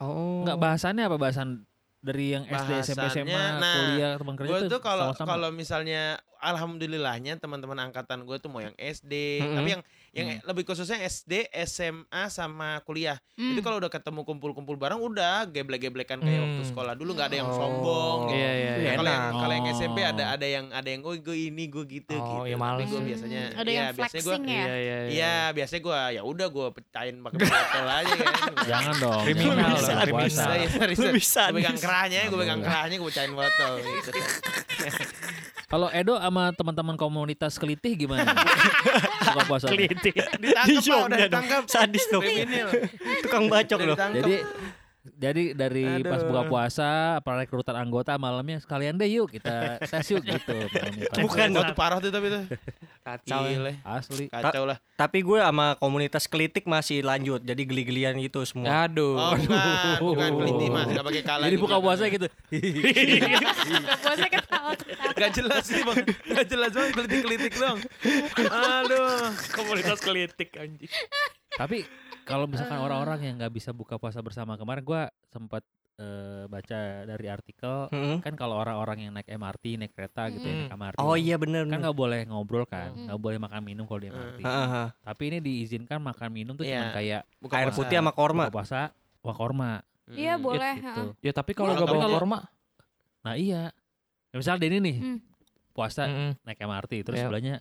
Oh. 0.00 0.42
Nggak 0.44 0.58
bahasannya 0.60 1.04
apa 1.08 1.16
bahasan 1.16 1.64
dari 2.02 2.34
yang 2.34 2.44
SD, 2.44 2.70
SMP, 2.82 3.04
SMA, 3.14 3.30
nah, 3.62 3.74
kuliah, 3.78 4.12
teman 4.18 4.34
kerja 4.34 4.50
Gue 4.50 4.60
tuh 4.66 4.80
kalau 4.82 5.14
kalau 5.14 5.48
misalnya 5.54 6.18
alhamdulillahnya 6.42 7.38
teman-teman 7.38 7.78
angkatan 7.80 8.22
gue 8.22 8.36
tuh 8.36 8.46
mau 8.46 8.58
yang 8.58 8.74
SD, 8.74 9.12
Mm-mm. 9.38 9.54
tapi 9.54 9.68
yang 9.70 9.82
yang 10.12 10.28
Hmm. 10.28 10.44
lebih 10.44 10.66
khususnya 10.66 11.00
SD, 11.00 11.32
SMA 11.64 12.28
sama 12.28 12.76
kuliah. 12.82 13.16
Hmm. 13.32 13.54
Itu 13.54 13.62
kalau 13.62 13.78
udah 13.78 13.88
ketemu 13.88 14.20
kumpul-kumpul 14.22 14.76
bareng 14.76 15.00
udah 15.00 15.46
geblek-geblekan 15.46 16.18
kayak 16.18 16.36
Hmm. 16.36 16.44
waktu 16.50 16.62
sekolah 16.68 16.92
dulu 16.92 17.14
nggak 17.14 17.28
ada 17.30 17.36
yang 17.38 17.48
Oh. 17.48 17.56
sombong 17.56 18.18
gitu. 18.28 18.36
Iya 18.36 18.50
iya. 18.52 18.52
Iya, 18.52 18.74
iya. 18.76 18.92
Kalau 18.92 19.08
yang 19.08 19.24
kalau 19.32 19.54
yang 19.54 19.66
SMP 19.70 19.98
Oh. 19.98 20.10
ada 20.10 20.24
ada 20.28 20.44
yang 20.44 20.66
ada 20.68 20.84
yang 20.86 21.00
oh 21.00 21.14
gue 21.14 21.36
ini 21.40 21.64
gue 21.66 21.84
gitu 21.86 22.12
Oh, 22.12 22.44
gitu. 22.44 22.50
ya 22.50 22.52
Tapi 22.52 22.60
males. 22.60 22.84
gue 22.84 22.98
Hmm. 22.98 23.08
biasanya 23.08 23.42
ada 23.48 23.64
iya, 23.64 23.78
yang 23.78 23.86
biasanya 23.88 24.20
gue 24.20 24.20
flexing 24.28 24.44
ya. 24.44 24.52
Iya 24.58 24.76
iya. 24.76 24.96
Iya, 25.08 25.34
biasanya 25.54 25.80
gue 25.80 25.98
ya 26.12 26.22
udah 26.22 26.46
gue 26.50 26.66
pecahin 26.74 27.16
pakai 27.22 27.38
botol 27.48 27.86
aja 27.88 28.12
kan. 28.14 28.32
Jangan 28.66 28.94
dong. 28.98 29.22
Kriminal 29.22 29.70
loh. 29.70 29.80
Iya, 29.80 30.68
serius. 30.68 30.98
Lu 30.98 31.08
bisa 31.08 31.42
Gue 31.48 31.56
pegang 31.56 31.78
kerahnya, 31.78 32.20
gue 32.26 32.38
pegang 32.38 32.60
kerahnya, 32.60 32.96
gue 32.98 33.08
pecahin 33.08 33.32
botol 33.32 33.72
gitu. 33.78 34.10
Kalau 35.72 35.88
Edo 35.88 36.20
sama 36.20 36.52
teman-teman 36.52 37.00
komunitas 37.00 37.56
kelitih 37.56 37.96
gimana? 37.96 38.28
Buka 39.32 39.42
puasa. 39.48 39.72
Keliti. 39.72 40.12
Ditangkap 40.12 40.68
Di 40.68 40.92
udah 40.92 41.18
ditangkap. 41.24 41.62
Sadis. 41.64 42.04
Kriminal. 42.12 42.68
Tukang 43.24 43.48
bacok 43.48 43.80
loh. 43.80 43.96
Jadi 43.96 44.44
jadi 45.02 45.50
dari 45.50 46.06
pas 46.06 46.22
Aduh. 46.22 46.30
buka 46.30 46.42
puasa, 46.46 47.18
para 47.26 47.42
rekrutan 47.42 47.74
anggota 47.74 48.14
malamnya 48.22 48.62
sekalian 48.62 48.94
deh 48.94 49.10
yuk 49.10 49.34
kita 49.34 49.82
tes 49.82 50.06
yuk 50.14 50.22
gitu. 50.22 50.54
Bukan 51.26 51.50
Wah, 51.58 51.66
itu 51.66 51.74
parah 51.74 51.98
tuh 51.98 52.14
tapi 52.14 52.30
tuh. 52.30 52.46
Kacau. 53.02 53.42
ya. 53.50 53.58
Gile. 53.58 53.72
Asli. 53.82 54.30
Kacau 54.30 54.62
lah. 54.62 54.78
Tapi 54.94 55.26
gue 55.26 55.42
sama 55.42 55.74
komunitas 55.82 56.30
kelitik 56.30 56.70
masih 56.70 57.02
lanjut. 57.02 57.42
Jadi 57.42 57.66
geli-gelian 57.66 58.14
gitu 58.22 58.46
semua. 58.46 58.86
Aduh. 58.86 59.18
Oh, 59.18 59.34
bukan, 59.34 59.98
bukan 59.98 60.30
keliti 60.38 60.66
mas, 60.70 60.86
nggak 60.86 61.06
pakai 61.10 61.22
kala. 61.26 61.42
Jadi 61.50 61.54
di 61.58 61.62
buka 61.66 61.76
puasa 61.82 62.02
gitu. 62.06 62.26
Buka 62.30 63.96
puasa 64.06 64.26
ketawa. 64.30 64.72
Gak 65.12 65.30
jelas 65.34 65.62
sih 65.66 65.82
bang, 65.82 65.98
gak 66.08 66.46
jelas 66.46 66.70
banget 66.70 66.92
kelitik-kelitik 66.94 67.52
dong. 67.58 67.78
Aduh. 68.54 69.34
Komunitas 69.50 69.98
kelitik 69.98 70.54
anjing. 70.54 70.94
Tapi 71.58 71.82
kalau 72.22 72.46
misalkan 72.46 72.78
orang-orang 72.78 73.18
yang 73.22 73.34
nggak 73.36 73.52
bisa 73.52 73.70
buka 73.70 73.96
puasa 73.96 74.18
bersama 74.18 74.54
kemarin 74.54 74.82
gua 74.82 75.02
sempat 75.26 75.62
eh, 75.94 76.44
baca 76.46 76.78
dari 77.04 77.26
artikel 77.26 77.86
Mm-mm. 77.86 78.18
kan 78.20 78.32
kalau 78.32 78.56
orang-orang 78.56 78.98
yang 79.02 79.12
naik 79.12 79.28
MRT, 79.28 79.76
naik 79.76 79.92
kereta 79.92 80.30
gitu 80.30 80.40
ya, 80.40 80.50
Hmm. 80.50 80.60
naik 80.64 80.74
MRT. 80.74 80.98
Oh 80.98 81.14
iya 81.14 81.36
bener 81.36 81.68
Kan 81.68 81.78
nggak 81.78 81.94
boleh 81.94 82.20
ngobrol 82.24 82.64
kan, 82.64 82.90
Hmm. 82.90 83.06
nggak 83.06 83.20
boleh 83.20 83.38
makan 83.38 83.60
minum 83.60 83.84
kalau 83.84 84.00
di 84.00 84.08
MRT. 84.08 84.40
Hmm. 84.40 84.48
Ah. 84.48 84.88
Tapi 84.98 85.22
ini 85.26 85.38
diizinkan 85.38 86.00
makan 86.00 86.28
minum 86.28 86.52
tuh 86.52 86.64
cuma 86.64 86.88
Iya. 86.88 86.92
kayak 86.92 87.22
Buka 87.38 87.54
Air 87.56 87.68
puasa. 87.68 87.78
putih 87.78 87.96
sama 87.98 88.12
korma. 88.12 88.44
buka 88.44 88.56
puasa, 88.56 88.80
wah 89.20 89.36
korma 89.36 89.72
Iya 90.08 90.34
Mm. 90.34 90.42
boleh. 90.42 90.74
gitu. 90.76 91.02
Ya 91.20 91.32
tapi 91.32 91.52
kalau 91.52 91.72
Kalau 91.72 91.84
gak 91.84 91.94
bawa 91.94 92.08
korma. 92.10 92.38
Nah 93.22 93.34
iya, 93.36 93.70
ya, 94.28 94.34
misal 94.34 94.56
Denny 94.56 94.80
nih 94.80 94.96
Hmm. 94.98 95.18
puasa 95.72 96.08
Mm-mm. 96.08 96.30
naik 96.42 96.58
MRT, 96.58 96.92
terus 97.02 97.16
Iya. 97.16 97.28
sebelahnya 97.28 97.54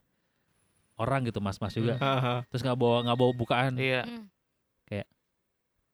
orang 0.96 1.25
gitu 1.25 1.38
mas-mas 1.38 1.74
juga, 1.74 2.00
ah. 2.00 2.41
terus 2.48 2.62
nggak 2.62 2.75
bawa 2.75 3.03
nggak 3.03 3.18
bawa 3.18 3.32
bukaan, 3.34 3.74
Iya. 3.75 4.03
Hmm. 4.03 4.25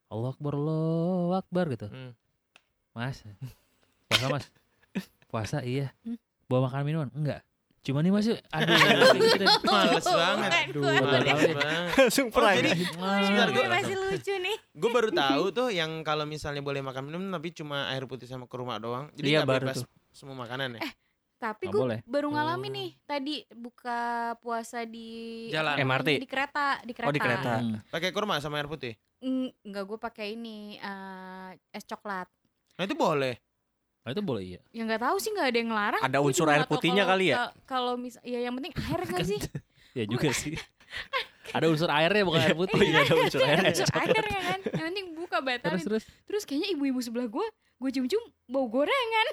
Allah 0.07 0.29
Akbar, 0.31 0.53
Allah 0.53 1.37
Akbar 1.37 1.65
gitu. 1.69 1.87
Hmm. 1.87 2.11
Mas, 2.91 3.21
puasa 4.07 4.25
mas, 4.27 4.45
puasa 5.27 5.57
iya. 5.61 5.93
Hmm. 6.01 6.17
Bawa 6.45 6.65
makan 6.65 6.81
minuman 6.83 7.09
enggak? 7.11 7.43
Cuma 7.79 7.99
nih 7.99 8.09
mas 8.09 8.25
yuk. 8.25 8.39
Aduh, 8.51 8.75
Males 9.63 10.03
banget. 10.03 10.51
Aduh. 10.65 10.83
Langsung 11.93 12.27
perang. 12.29 12.55
jadi- 12.57 12.83
Sebentar, 12.83 13.47
gue 13.47 13.55
gua- 13.57 13.71
masih 13.71 13.95
lucu 13.97 14.33
nih. 14.37 14.57
Gue 14.73 14.89
baru 14.89 15.09
tahu 15.09 15.43
tuh 15.57 15.67
yang 15.69 16.01
kalau 16.01 16.23
misalnya 16.23 16.59
boleh 16.59 16.79
makan 16.79 17.03
minum 17.05 17.23
tapi 17.29 17.51
cuma 17.51 17.87
air 17.89 18.03
putih 18.03 18.25
sama 18.25 18.43
kurma 18.43 18.75
doang. 18.75 19.07
Jadi 19.13 19.27
Iya, 19.29 19.43
baru 19.43 19.67
bebas 19.67 19.81
tuh. 19.81 19.87
semua 20.09 20.35
makanan 20.37 20.75
ya. 20.75 20.81
Tapi 21.37 21.65
gue 21.67 22.01
baru 22.03 22.27
ngalamin 22.27 22.65
Oh. 22.65 22.75
nih 22.75 22.89
tadi 23.03 23.35
buka 23.51 23.99
puasa 24.37 24.81
di 24.83 25.45
Jalan. 25.47 25.77
MRT. 25.79 26.09
di 26.17 26.25
kereta 26.25 26.81
di 26.81 26.91
kereta. 26.91 27.07
Oh, 27.07 27.13
di 27.13 27.21
kereta. 27.21 27.53
Hmm. 27.57 27.77
Pakai 27.87 28.09
kurma 28.09 28.37
sama 28.37 28.57
air 28.57 28.65
putih. 28.65 28.97
Mm, 29.17 29.53
Enggak 29.63 29.83
gue 29.85 29.99
pakai 29.99 30.27
ini 30.33 30.75
eh, 30.75 31.49
es 31.71 31.83
coklat. 31.83 32.25
Nah 32.73 32.83
itu 32.83 32.93
boleh. 32.93 33.37
Nah, 33.99 34.09
itu 34.09 34.21
boleh 34.21 34.43
iya. 34.47 34.61
Ya 34.71 34.81
nggak 34.83 35.03
tahu 35.03 35.17
sih 35.17 35.29
nggak 35.29 35.47
ada 35.47 35.57
yang 35.57 35.69
ngelarang. 35.69 36.01
Ada 36.01 36.17
Gua 36.17 36.25
unsur 36.25 36.47
air 36.47 36.63
putihnya 36.63 37.03
kalau- 37.03 37.11
kali 37.13 37.25
ya? 37.27 37.35
ka- 37.37 37.53
Kalau 37.67 37.93
mis 37.95 38.15
ya 38.21 38.39
yang 38.39 38.53
penting 38.53 38.73
air 38.73 39.01
nggak 39.03 39.25
sih? 39.25 39.39
Ya 39.93 40.05
juga 40.05 40.29
sih. 40.29 40.53
Ada 41.57 41.65
unsur 41.65 41.89
airnya 41.89 42.21
bukan 42.21 42.37
air 42.39 42.53
putih. 42.53 42.77
Iya, 42.77 43.01
ada 43.01 43.13
unsur 43.15 43.41
air. 43.47 43.65
unsur 43.65 43.89
airnya 43.89 44.21
kan. 44.43 44.59
Yang 44.63 44.85
penting 44.85 45.05
buka 45.15 45.37
batalin. 45.39 45.63
Terus 45.73 45.83
terus. 45.83 46.03
Terus 46.23 46.43
kayaknya 46.43 46.69
ibu-ibu 46.69 46.99
sebelah 46.99 47.25
gue, 47.25 47.45
gue 47.73 47.89
cium-cium 47.89 48.19
bau 48.45 48.67
gorengan. 48.67 49.27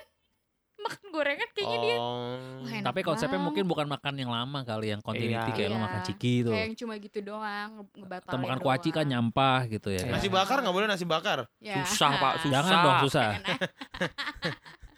Makan 0.76 1.06
gorengan 1.08 1.48
kayaknya 1.50 1.78
dia. 1.80 1.96
Oh. 1.96 2.34
Wah, 2.60 2.70
enak 2.70 2.84
Tapi 2.84 3.00
konsepnya 3.00 3.30
banget. 3.32 3.46
mungkin 3.46 3.64
bukan 3.64 3.86
makan 3.86 4.14
yang 4.14 4.28
lama 4.28 4.58
kali, 4.62 4.86
yang 4.90 5.00
continuity 5.00 5.32
Iya. 5.46 5.56
kayak 5.56 5.68
lo 5.68 5.76
Iya. 5.76 5.82
makan 5.82 6.00
ciki 6.02 6.34
tuh. 6.40 6.52
Kayak 6.52 6.64
yang 6.64 6.76
cuma 6.76 6.94
gitu 6.96 7.18
doang, 7.20 7.68
nge- 7.74 7.94
ngebatalin 7.96 8.28
Atau 8.28 8.38
makan 8.42 8.58
kuaci 8.60 8.88
kan 8.90 9.04
nyampah 9.04 9.60
gitu 9.66 9.88
ya. 9.90 10.02
Nasi 10.06 10.28
bakar 10.28 10.56
nggak 10.58 10.74
boleh 10.74 10.86
nasi 10.86 11.04
bakar. 11.04 11.38
Ya. 11.58 11.82
Susah, 11.82 12.10
Pak, 12.16 12.32
susah. 12.40 12.52
Jangan 12.52 12.76
dong 12.80 12.96
susah. 13.02 13.28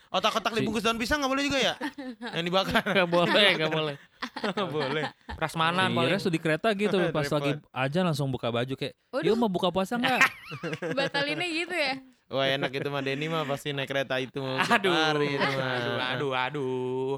Otak-otak 0.09 0.49
Si- 0.50 0.59
dibungkus 0.59 0.80
daun 0.80 0.97
pisang 0.97 1.18
nggak 1.21 1.28
boleh 1.28 1.45
juga 1.45 1.59
ya? 1.61 1.75
Yang 2.33 2.45
dibakar. 2.47 2.80
Gak 2.97 3.11
boleh, 3.11 3.49
gak 3.54 3.71
boleh. 3.71 3.95
Boleh. 4.73 5.04
Prasmanan 5.37 5.92
Iya, 5.92 6.16
paling. 6.16 6.33
di 6.33 6.38
kereta 6.40 6.68
gitu 6.73 6.97
pas 7.12 7.28
lagi 7.28 7.52
aja 7.68 8.00
langsung 8.00 8.33
buka 8.33 8.49
baju 8.49 8.73
kayak. 8.73 8.95
"Yuk 9.21 9.37
mau 9.37 9.50
buka 9.50 9.68
puasa 9.68 10.00
enggak?" 10.00 10.25
Batalinnya 10.97 11.45
gitu 11.45 11.75
ya. 11.75 11.95
Wah 12.26 12.47
enak 12.49 12.71
itu 12.73 12.88
mah 12.88 13.00
Denny 13.00 13.26
mah 13.26 13.45
pasti 13.45 13.71
naik 13.71 13.87
kereta 13.87 14.18
itu. 14.18 14.42
Aduh, 14.75 14.90
Hari 14.90 15.28
itu 15.33 15.49
mah. 15.52 15.71
aduh, 15.73 15.97
aduh, 16.02 16.33
aduh. 16.35 17.12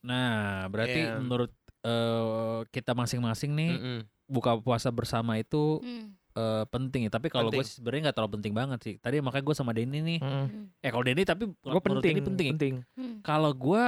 Nah, 0.00 0.64
berarti 0.66 1.00
Iya. 1.02 1.16
menurut 1.18 1.52
eh, 1.82 2.60
kita 2.70 2.92
masing-masing 2.92 3.52
nih 3.52 3.70
Mm-mm. 3.72 3.98
buka 4.24 4.56
puasa 4.56 4.88
bersama 4.88 5.36
itu 5.36 5.78
Hmm. 5.78 6.16
eh, 6.32 6.64
penting 6.66 7.04
ya. 7.04 7.10
Tapi 7.10 7.28
kalau 7.28 7.46
gue 7.48 7.60
sebenarnya 7.60 8.08
nggak 8.08 8.16
terlalu 8.16 8.32
penting 8.34 8.52
banget 8.52 8.78
sih. 8.80 8.94
Tadi 8.96 9.20
makanya 9.20 9.44
gue 9.44 9.54
sama 9.54 9.70
Denny 9.70 10.00
nih. 10.00 10.18
Mm. 10.18 10.48
Eh 10.80 10.88
kalau 10.88 11.04
Denny 11.04 11.22
tapi 11.22 11.44
Gue 11.46 11.54
menurut 11.54 11.84
penting, 12.00 12.14
Denny 12.14 12.24
penting. 12.24 12.46
ya. 12.46 12.52
penting. 12.56 12.74
Hmm. 12.96 13.16
Kalau 13.20 13.52
gue 13.52 13.82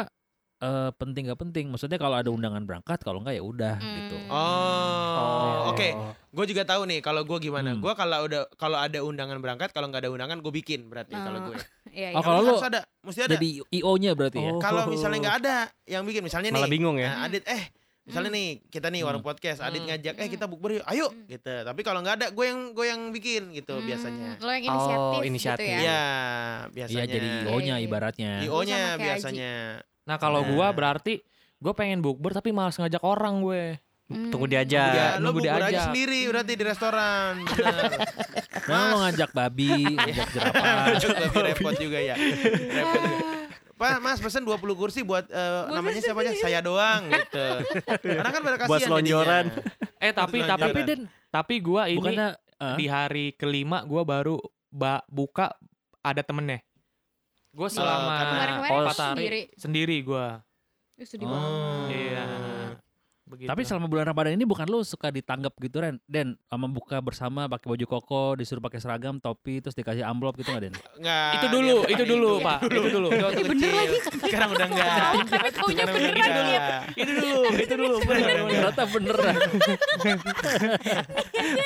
eh, 0.59 0.91
penting 0.95 1.29
gak 1.29 1.37
penting. 1.39 1.67
Maksudnya 1.67 1.97
kalau 1.97 2.17
ada 2.17 2.29
undangan 2.29 2.63
berangkat, 2.63 2.99
kalau 3.01 3.21
enggak 3.21 3.37
ya 3.37 3.45
udah 3.45 3.75
Hmm. 3.77 3.95
gitu. 3.99 4.17
Oh, 4.29 5.71
oke. 5.71 5.89
Oh. 5.93 6.13
Gue 6.33 6.45
juga 6.47 6.63
tahu 6.63 6.85
nih 6.85 7.01
kalau 7.01 7.23
gue 7.23 7.39
gimana. 7.41 7.73
Hmm. 7.73 7.81
Gue 7.81 7.93
kalau 7.93 8.25
udah 8.25 8.49
kalau 8.55 8.77
ada 8.77 8.99
undangan 9.01 9.37
berangkat, 9.39 9.73
kalau 9.73 9.89
nggak 9.89 10.05
ada 10.05 10.11
undangan 10.11 10.39
gue 10.39 10.53
bikin 10.55 10.87
berarti 10.87 11.13
kalau 11.13 11.41
Oh. 11.41 11.47
gue. 11.51 11.57
Iya, 11.97 12.13
Oh, 12.13 12.21
iya. 12.21 12.25
kalau 12.29 12.41
lu 12.43 12.53
ada, 12.61 12.81
mesti 13.01 13.21
ada. 13.25 13.33
Jadi 13.35 13.49
IO-nya 13.73 14.13
berarti 14.13 14.37
ya. 14.39 14.53
Oh. 14.53 14.61
Kalau 14.61 14.85
misalnya 14.85 15.17
nggak 15.19 15.37
ada 15.41 15.57
yang 15.85 16.05
bikin, 16.05 16.21
misalnya 16.21 16.53
Malah 16.53 16.69
nih, 16.69 16.73
bingung 16.73 17.01
ya. 17.01 17.09
nah, 17.09 17.25
Adit, 17.25 17.41
eh, 17.49 17.73
misalnya 18.05 18.31
nih 18.31 18.49
kita 18.69 18.93
nih 18.93 19.01
warung 19.01 19.25
podcast, 19.25 19.65
Adit 19.65 19.81
Hmm. 19.81 19.89
ngajak, 19.89 20.15
eh 20.15 20.29
Hmm. 20.29 20.35
kita 20.37 20.45
bukber 20.45 20.77
yuk, 20.77 20.85
ayo, 20.85 21.09
Hmm. 21.09 21.25
gitu. 21.25 21.49
Tapi 21.65 21.81
kalau 21.81 22.05
nggak 22.05 22.21
ada, 22.21 22.27
gue 22.29 22.45
yang 22.45 22.61
gue 22.71 22.85
yang 22.85 23.01
bikin 23.11 23.49
gitu 23.51 23.81
Hmm, 23.81 23.87
biasanya. 23.89 24.37
Lo 24.37 24.51
yang 24.53 24.65
inisiatif, 24.69 25.09
Oh, 25.09 25.23
inisiatif. 25.25 25.65
gitu 25.65 25.73
ya. 25.73 25.79
Iya, 25.81 26.03
Iya 26.05 26.69
biasanya. 26.69 27.07
jadi 27.09 27.27
Iya, 27.27 27.41
IO-nya 27.49 27.75
iya. 27.75 27.85
ibaratnya. 27.89 28.33
IO-nya 28.45 28.81
biasanya. 29.01 29.53
Nah 30.07 30.17
kalau 30.17 30.41
Nah. 30.41 30.49
gua 30.49 30.67
berarti 30.71 31.21
gue 31.57 31.73
pengen 31.73 31.99
bukber 31.99 32.31
tapi 32.31 32.53
malas 32.53 32.77
ngajak 32.77 33.03
orang 33.03 33.41
gue. 33.41 33.65
Hmm. 34.07 34.31
Tunggu 34.31 34.47
Ya, 34.47 34.63
diajak. 34.63 35.19
lo 35.19 35.35
nunggu 35.35 35.41
bukber 35.43 35.59
aja 35.59 35.67
diajak. 35.67 35.87
sendiri 35.91 36.21
berarti 36.31 36.53
di 36.55 36.65
restoran. 36.65 37.33
Nah, 38.67 38.83
lo 38.91 38.97
ngajak 39.01 39.31
babi, 39.31 39.71
ngajak 39.97 40.29
jerapah. 40.31 40.87
Lebih 40.95 41.43
repot 41.45 41.75
juga 41.77 41.99
ya. 41.99 42.15
Repot 42.15 43.01
juga. 43.03 43.35
Pak, 43.77 44.01
Mas 44.01 44.19
pesen 44.19 44.41
20 44.41 44.57
kursi 44.73 45.05
buat 45.05 45.29
Buat 45.29 45.69
namanya 45.69 46.01
siapa 46.01 46.25
aja? 46.25 46.33
Saya 46.35 46.65
doang 46.65 47.13
gitu. 47.13 47.47
Karena 48.01 48.31
kan 48.33 48.41
pada 48.41 48.57
kasihan 48.57 48.71
Buat 48.73 48.81
selonjoran. 48.83 49.45
Eh 50.01 50.13
tapi 50.13 50.39
Buat 50.41 50.49
tapi 50.49 50.71
Tapi. 50.73 50.81
Den, 50.83 51.01
tapi 51.29 51.55
gua 51.61 51.83
ini 51.85 52.01
bukannya 52.01 52.29
ah, 52.57 52.73
di 52.75 52.87
hari 52.89 53.37
kelima 53.37 53.85
gua 53.85 54.01
baru 54.03 54.41
ba 54.73 55.05
buka 55.07 55.53
ada 56.01 56.25
temennya. 56.25 56.65
Gue 57.57 57.69
selama 57.73 57.89
karena- 58.13 58.29
Kemarin-kemarin 58.29 58.77
empat 58.79 58.99
hari 58.99 59.09
sendiri. 59.09 59.41
sendiri. 59.57 59.97
Ih, 60.95 61.07
sedih 61.07 61.27
banget. 61.27 61.89
Iya. 61.91 62.25
Begitu. 63.27 63.51
Tapi 63.51 63.63
selama 63.67 63.87
bulan 63.91 64.07
Ramadan 64.07 64.39
ini 64.39 64.47
bukan 64.47 64.67
lu 64.71 64.81
suka 64.87 65.11
ditanggap 65.11 65.53
gitu 65.59 65.83
Ren 65.83 65.99
Den 66.07 66.39
sama 66.47 66.71
buka 66.71 67.03
bersama 67.03 67.51
pakai 67.51 67.67
baju 67.67 67.87
koko 67.87 68.25
disuruh 68.39 68.63
pakai 68.63 68.79
seragam 68.79 69.19
topi 69.19 69.59
terus 69.59 69.75
dikasih 69.75 70.07
amplop 70.07 70.39
gitu 70.39 70.55
nggak 70.55 70.63
Den? 70.71 70.75
Nggak, 71.03 71.31
itu 71.35 71.47
dulu, 71.51 71.77
itu 71.91 72.05
dulu, 72.07 72.31
Pak. 72.41 72.59
Itu 72.71 72.89
dulu. 72.95 73.09
Itu 73.11 73.43
bener 73.51 73.71
lagi. 73.75 73.99
Sekarang 74.23 74.49
udah 74.55 74.67
enggak. 74.71 74.89
Tapi 75.27 75.73
udah 75.75 75.87
beneran 75.91 76.29
dia. 76.47 76.69
itu 76.95 77.13
dulu, 77.13 77.41
itu 77.59 77.75
dulu. 77.75 77.97
Ternyata 78.07 78.83
beneran. 78.87 79.35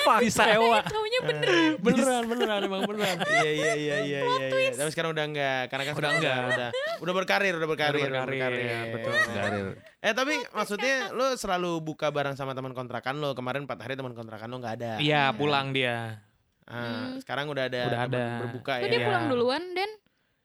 Fakta. 0.09 0.29
Sewa. 0.33 0.81
Taunya 0.89 1.21
bener. 1.23 1.51
Beneran, 1.79 2.23
beneran, 2.25 2.61
emang 2.65 2.83
beneran. 2.89 3.17
Iya 3.29 3.51
iya 3.51 3.73
iya 3.77 3.97
iya 4.01 4.21
iya. 4.25 4.49
iya. 4.49 4.71
Tapi 4.75 4.91
sekarang 4.93 5.13
udah 5.13 5.25
enggak 5.29 5.63
karena 5.69 5.85
kan 5.87 5.95
Udah 6.01 6.11
enggak. 6.17 6.39
Udah 6.41 6.69
udah 7.01 7.15
berkarir, 7.15 7.53
udah 7.57 7.69
berkarir, 7.69 8.09
Udah 8.09 8.25
berkarir, 8.25 8.61
ya, 8.65 8.81
betul. 8.93 9.13
Karir. 9.13 9.67
Eh 10.01 10.13
tapi 10.13 10.33
maksudnya 10.51 11.13
lu 11.13 11.37
selalu 11.37 11.77
buka 11.79 12.09
bareng 12.09 12.33
sama 12.33 12.57
teman 12.57 12.73
kontrakan 12.73 13.21
lo. 13.21 13.33
Kemarin 13.33 13.65
4 13.65 13.77
hari 13.79 13.95
teman 13.95 14.13
kontrakan 14.13 14.49
lo 14.49 14.57
nggak 14.57 14.75
ada. 14.77 14.93
Iya, 14.97 15.29
pulang 15.31 15.71
dia. 15.71 16.25
Ah, 16.65 17.11
Hmm. 17.11 17.19
sekarang 17.19 17.47
udah 17.47 17.67
ada 17.67 17.81
Udah 17.85 18.01
ada. 18.07 18.25
berbuka 18.41 18.79
Tuh 18.79 18.81
ya. 18.81 18.89
dia 18.89 18.97
Iya. 18.97 19.07
pulang 19.07 19.25
duluan 19.27 19.63
dan 19.75 19.91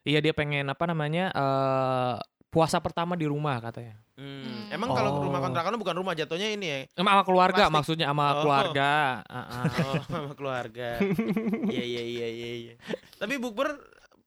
Iya, 0.03 0.19
dia 0.21 0.33
pengen 0.33 0.65
apa 0.65 0.83
namanya? 0.83 1.29
eh 1.29 2.13
puasa 2.47 2.77
pertama 2.77 3.13
di 3.13 3.25
rumah 3.25 3.59
katanya. 3.59 3.95
Hmm. 4.15 4.43
Hmm. 4.43 4.71
Emang 4.71 4.89
kalau 4.91 5.11
Oh. 5.13 5.23
rumah 5.23 5.39
kontrakan 5.39 5.71
lo 5.71 5.77
bukan 5.77 5.95
rumah 5.95 6.13
jatuhnya 6.13 6.49
ini 6.49 6.65
ya. 6.65 6.77
Em, 6.89 7.03
Sama 7.03 7.21
keluarga 7.21 7.55
Plastik. 7.63 7.75
maksudnya 7.75 8.07
sama 8.07 8.25
Oh. 8.25 8.33
keluarga. 8.41 8.89
Ah, 9.23 9.37
ah. 9.37 9.63
Oh, 9.65 9.95
sama 10.03 10.31
keluarga. 10.33 10.87
Iya 11.71 11.83
iya 11.85 12.03
iya 12.03 12.27
iya 12.27 12.49
iya. 12.57 12.73
Tapi 13.15 13.35
bukber 13.37 13.71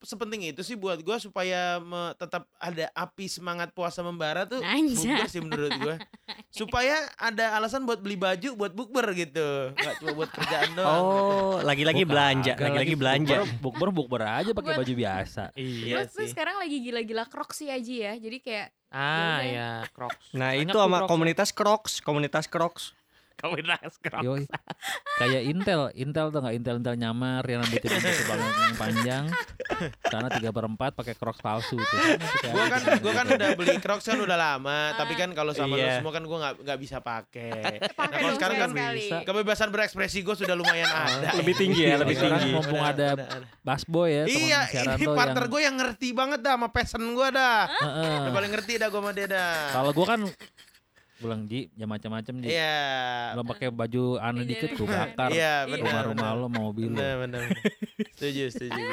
sepenting 0.01 0.47
itu 0.47 0.61
sih 0.61 0.75
buat 0.75 0.99
gua 0.99 1.17
supaya 1.17 1.77
me- 1.77 2.15
tetap 2.15 2.47
ada 2.55 2.87
api 2.93 3.27
semangat 3.27 3.71
puasa 3.71 3.99
membara 4.01 4.43
tuh 4.43 4.59
Anjay. 4.61 4.95
bukber 5.11 5.27
sih 5.27 5.41
menurut 5.41 5.73
gua. 5.77 5.97
Supaya 6.49 6.95
ada 7.15 7.55
alasan 7.55 7.83
buat 7.83 7.99
beli 7.99 8.15
baju 8.15 8.55
buat 8.55 8.73
bukber 8.73 9.05
gitu. 9.13 9.73
Gak 9.73 9.95
cuma 9.99 10.13
buat 10.15 10.31
kerjaan 10.31 10.71
doang. 10.73 11.01
Oh, 11.01 11.55
lagi-lagi 11.61 12.03
belanja, 12.03 12.55
lagi-lagi 12.55 12.95
belanja. 12.95 13.37
Bukber 13.59 13.91
bukber 13.91 14.23
aja 14.25 14.51
pakai 14.51 14.75
baju 14.75 14.95
biasa. 14.95 15.51
Iya 15.55 15.95
gue 15.99 16.05
tuh 16.09 16.23
sih. 16.23 16.31
sekarang 16.31 16.57
lagi 16.57 16.79
gila-gila 16.81 17.25
crocs 17.25 17.59
sih 17.59 17.69
aja 17.69 17.93
ya. 18.05 18.13
Jadi 18.15 18.39
kayak 18.39 18.69
Ah, 18.89 19.45
Yaudah. 19.45 19.45
ya, 19.45 19.71
Crocs. 19.93 20.25
Nah, 20.33 20.49
Banyak 20.51 20.65
itu 20.65 20.79
sama 20.81 20.97
Crocs. 20.97 21.11
komunitas 21.13 21.49
Crocs, 21.53 21.93
komunitas 22.01 22.45
Crocs. 22.49 22.97
Komunitas 23.39 23.97
Crocs. 23.99 24.25
Yoi. 24.27 24.45
Kayak 25.17 25.43
Intel, 25.47 25.83
Intel 25.95 26.27
tuh 26.29 26.39
nggak 26.39 26.55
Intel 26.55 26.77
Intel 26.79 26.95
nyamar 26.95 27.43
yang 27.43 27.63
rambutnya 27.63 27.91
banget 28.27 28.53
yang 28.53 28.77
panjang. 28.77 29.25
Karena 30.03 30.29
tiga 30.31 30.51
per 30.51 30.65
empat 30.67 30.91
pakai 30.93 31.15
Crocs 31.15 31.39
palsu 31.39 31.75
tuh. 31.75 31.87
Sama 31.87 32.19
tuh 32.19 32.39
kayak 32.39 32.53
Gua 32.53 32.65
kan 32.67 32.81
gitu. 32.83 32.99
gua 33.01 33.13
kan 33.15 33.27
udah 33.29 33.49
beli 33.55 33.75
Crocs 33.79 34.05
kan 34.05 34.19
udah 34.19 34.37
lama, 34.37 34.79
tapi 34.95 35.15
kan 35.15 35.31
kalau 35.33 35.53
sama 35.53 35.75
lu 35.75 35.81
Iya. 35.81 35.99
semua 35.99 36.11
kan 36.11 36.23
gua 36.23 36.39
nggak 36.41 36.55
nggak 36.63 36.79
bisa 36.79 36.99
pakai. 36.99 37.51
Nah, 37.79 38.19
kalau 38.19 38.33
sekarang 38.35 38.57
kan 38.59 38.71
sekali. 38.75 39.07
kebebasan 39.23 39.69
berekspresi 39.71 40.19
gue 40.21 40.35
sudah 40.35 40.55
lumayan 40.55 40.89
ada. 40.89 41.31
Lebih 41.35 41.55
tinggi 41.55 41.83
ya, 41.85 41.97
lebih 41.97 42.17
Sekarang 42.17 42.41
tinggi. 42.43 42.55
mumpung 42.55 42.83
ada 42.83 43.09
busboy 43.61 44.11
ya 44.11 44.25
Iya, 44.27 44.61
ini 44.97 45.05
lo 45.05 45.15
partner 45.15 45.45
gue 45.47 45.61
yang 45.63 45.77
ngerti 45.77 46.09
banget 46.11 46.41
dah 46.41 46.55
sama 46.57 46.69
passion 46.69 47.03
gue 47.05 47.29
dah. 47.31 47.61
Udah 48.25 48.33
paling 48.33 48.51
ngerti 48.51 48.73
dah 48.77 48.89
gue 48.89 49.01
sama 49.01 49.13
dia 49.13 49.27
dah. 49.29 49.55
Kalau 49.71 49.91
gua 49.93 50.07
kan 50.09 50.21
bilang 51.19 51.45
Ji, 51.45 51.69
ya 51.73 51.85
macam-macam 51.85 52.35
Ji. 52.39 52.49
Iya. 52.49 52.79
Lo 53.35 53.43
pakai 53.43 53.69
baju 53.69 54.17
aneh 54.17 54.43
Iya, 54.43 54.49
dikit 54.49 54.71
iya. 54.71 54.77
gue 54.77 54.87
bakar. 54.89 55.29
Iya, 55.31 55.55
benar. 55.67 55.83
Rumah-rumah 55.83 56.15
benar. 56.31 56.35
lo 56.37 56.49
mobil 56.49 56.89
lo. 56.89 56.99
Benar. 56.99 57.43
Setuju, 58.15 58.45
setuju. 58.51 58.85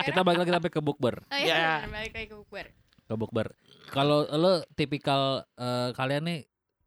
Kita 0.00 0.20
balik 0.20 0.40
lagi 0.40 0.52
sampai 0.52 0.70
ke 0.70 0.80
bukber. 0.80 1.14
Oh 1.22 1.36
Ya. 1.36 1.44
iya, 1.44 1.72
balik 1.84 2.12
lagi 2.12 2.26
ke 2.26 2.36
bukber. 2.36 2.66
Ke 3.04 3.14
bukber. 3.14 3.46
Kalau 3.88 4.22
lo 4.30 4.52
tipikal 4.72 5.22
eh, 5.54 5.90
kalian 5.92 6.24
nih 6.24 6.40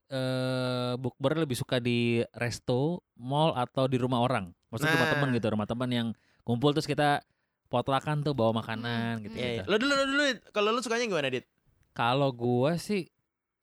eh 0.09 0.93
bukber 0.95 1.35
lebih 1.37 1.53
suka 1.53 1.77
di 1.77 2.21
resto, 2.31 3.01
mall 3.15 3.53
atau 3.53 3.85
di 3.85 3.97
rumah 3.97 4.19
orang? 4.19 4.51
Maksudnya 4.69 4.93
rumah 4.93 5.05
Nah. 5.05 5.13
teman 5.13 5.29
gitu, 5.31 5.47
rumah 5.49 5.67
teman 5.67 5.89
yang 5.89 6.07
kumpul 6.41 6.71
terus 6.71 6.85
kita 6.85 7.21
potlakan 7.67 8.21
tuh 8.21 8.31
bawa 8.31 8.53
makanan 8.55 9.21
gitu. 9.21 9.33
Iya, 9.33 9.47
iya. 9.51 9.61
gitu. 9.61 9.67
Lo 9.67 9.75
dulu, 9.75 9.93
lo 9.93 10.05
dulu. 10.05 10.23
Kalau 10.49 10.69
lo 10.69 10.79
sukanya 10.79 11.05
gimana, 11.05 11.27
Dit? 11.27 11.45
Kalau 11.91 12.29
gua 12.29 12.77
sih 12.77 13.09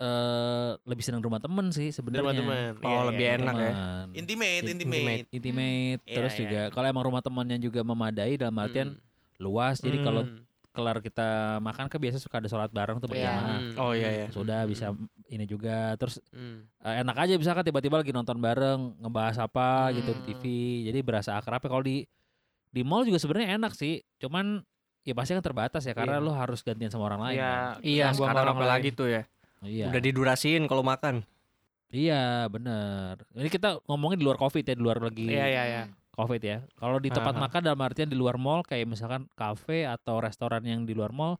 eh 0.00 0.70
lebih 0.82 1.04
seneng 1.04 1.20
rumah 1.20 1.38
temen 1.38 1.68
sih 1.68 1.88
sebenarnya. 1.90 2.24
rumah 2.24 2.34
teman. 2.34 2.72
Oh, 2.78 2.88
Iya, 2.88 3.00
lebih 3.06 3.26
iya. 3.26 3.36
enak 3.36 3.54
ya. 3.54 3.70
Temen. 3.70 4.06
Intimate, 4.14 4.48
In- 4.58 4.70
intimate. 4.74 5.26
intimate 5.30 6.00
Iya, 6.02 6.16
terus 6.16 6.32
iya, 6.32 6.40
juga 6.40 6.58
iya. 6.58 6.70
kalau 6.70 6.86
emang 6.88 7.04
rumah 7.04 7.20
temannya 7.20 7.58
juga 7.58 7.80
memadai 7.82 8.34
dalam 8.34 8.56
artian 8.56 8.88
Hmm. 8.90 9.02
luas 9.38 9.76
jadi 9.78 9.98
kalau 9.98 10.24
Hmm. 10.24 10.40
kelar 10.70 10.98
kita 10.98 11.28
makan 11.58 11.86
kan 11.86 11.98
biasa 11.98 12.16
suka 12.16 12.38
ada 12.38 12.46
sholat 12.46 12.70
bareng 12.70 12.96
tuh 12.96 13.06
Iya. 13.06 13.12
berjamaah 13.12 13.58
Hmm. 13.58 13.74
Oh 13.76 13.92
iya 13.92 14.10
ya. 14.14 14.26
sudah 14.30 14.64
bisa 14.64 14.96
ini 15.26 15.44
juga 15.44 15.92
terus 15.94 16.16
Hmm. 16.28 16.64
eh, 16.78 16.96
enak 16.98 17.16
aja 17.18 17.34
bisa 17.34 17.50
kan 17.50 17.60
tiba-tiba 17.60 17.98
lagi 17.98 18.10
nonton 18.10 18.36
bareng 18.36 18.96
ngebahas 18.96 19.36
apa 19.42 19.68
gitu 19.92 20.14
di 20.14 20.32
Hmm. 20.32 20.40
TV 20.40 20.42
jadi 20.86 20.98
berasa 21.00 21.34
akrab 21.34 21.60
kalau 21.62 21.82
di 21.82 22.08
di 22.68 22.80
mall 22.80 23.02
juga 23.02 23.18
sebenarnya 23.18 23.58
enak 23.58 23.74
sih 23.74 24.00
cuman 24.16 24.62
ya 25.00 25.12
pasti 25.12 25.32
kan 25.32 25.42
terbatas 25.42 25.82
ya 25.82 25.92
karena 25.92 26.16
Iya. 26.16 26.22
lu 26.22 26.30
harus 26.30 26.60
gantian 26.60 26.88
sama 26.88 27.04
orang 27.04 27.20
lain 27.22 27.36
Iya, 27.36 27.50
kan. 27.50 27.72
Iya, 27.82 28.06
sekarang 28.14 28.44
orang 28.46 28.56
apalagi 28.56 28.82
lain. 28.86 28.96
tuh 28.96 29.08
ya. 29.10 29.22
Iya 29.62 29.88
Udah 29.88 29.98
didurasiin 29.98 30.64
kalau 30.64 30.80
makan. 30.80 31.24
iya 31.90 32.46
bener 32.46 33.18
ini 33.34 33.48
kita 33.48 33.82
ngomongin 33.84 34.16
di 34.16 34.24
luar 34.24 34.36
covid 34.36 34.62
ya 34.62 34.72
di 34.72 34.80
luar 34.80 35.02
lagi 35.02 35.26
Iya, 35.26 35.44
iya, 35.44 35.62
iya. 35.66 35.82
covid 36.10 36.38
ya. 36.38 36.62
Kalau 36.74 36.96
di 36.96 37.08
tempat 37.08 37.34
Aha. 37.34 37.42
makan 37.42 37.60
dalam 37.64 37.80
artian 37.80 38.06
di 38.06 38.14
luar 38.14 38.36
mall 38.36 38.62
kayak 38.62 38.86
misalkan 38.86 39.26
kafe 39.32 39.82
atau 39.82 40.18
restoran 40.18 40.62
yang 40.62 40.84
di 40.84 40.92
luar 40.92 41.10
mall 41.10 41.34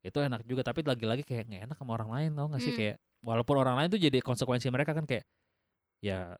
itu 0.00 0.16
enak 0.16 0.44
juga 0.44 0.60
tapi 0.62 0.80
lagi-lagi 0.80 1.20
kayak 1.20 1.44
nggak 1.46 1.62
enak 1.64 1.76
sama 1.76 1.94
orang 1.94 2.10
lain 2.10 2.30
tau 2.32 2.48
gak 2.48 2.60
sih 2.60 2.70
Hmm. 2.70 2.78
kayak 2.78 2.96
walaupun 3.20 3.56
orang 3.56 3.76
lain 3.76 3.88
tuh 3.88 3.96
jadi 3.98 4.18
konsekuensi 4.18 4.68
mereka 4.68 4.92
kan 4.92 5.04
kayak 5.04 5.24
ya 5.98 6.36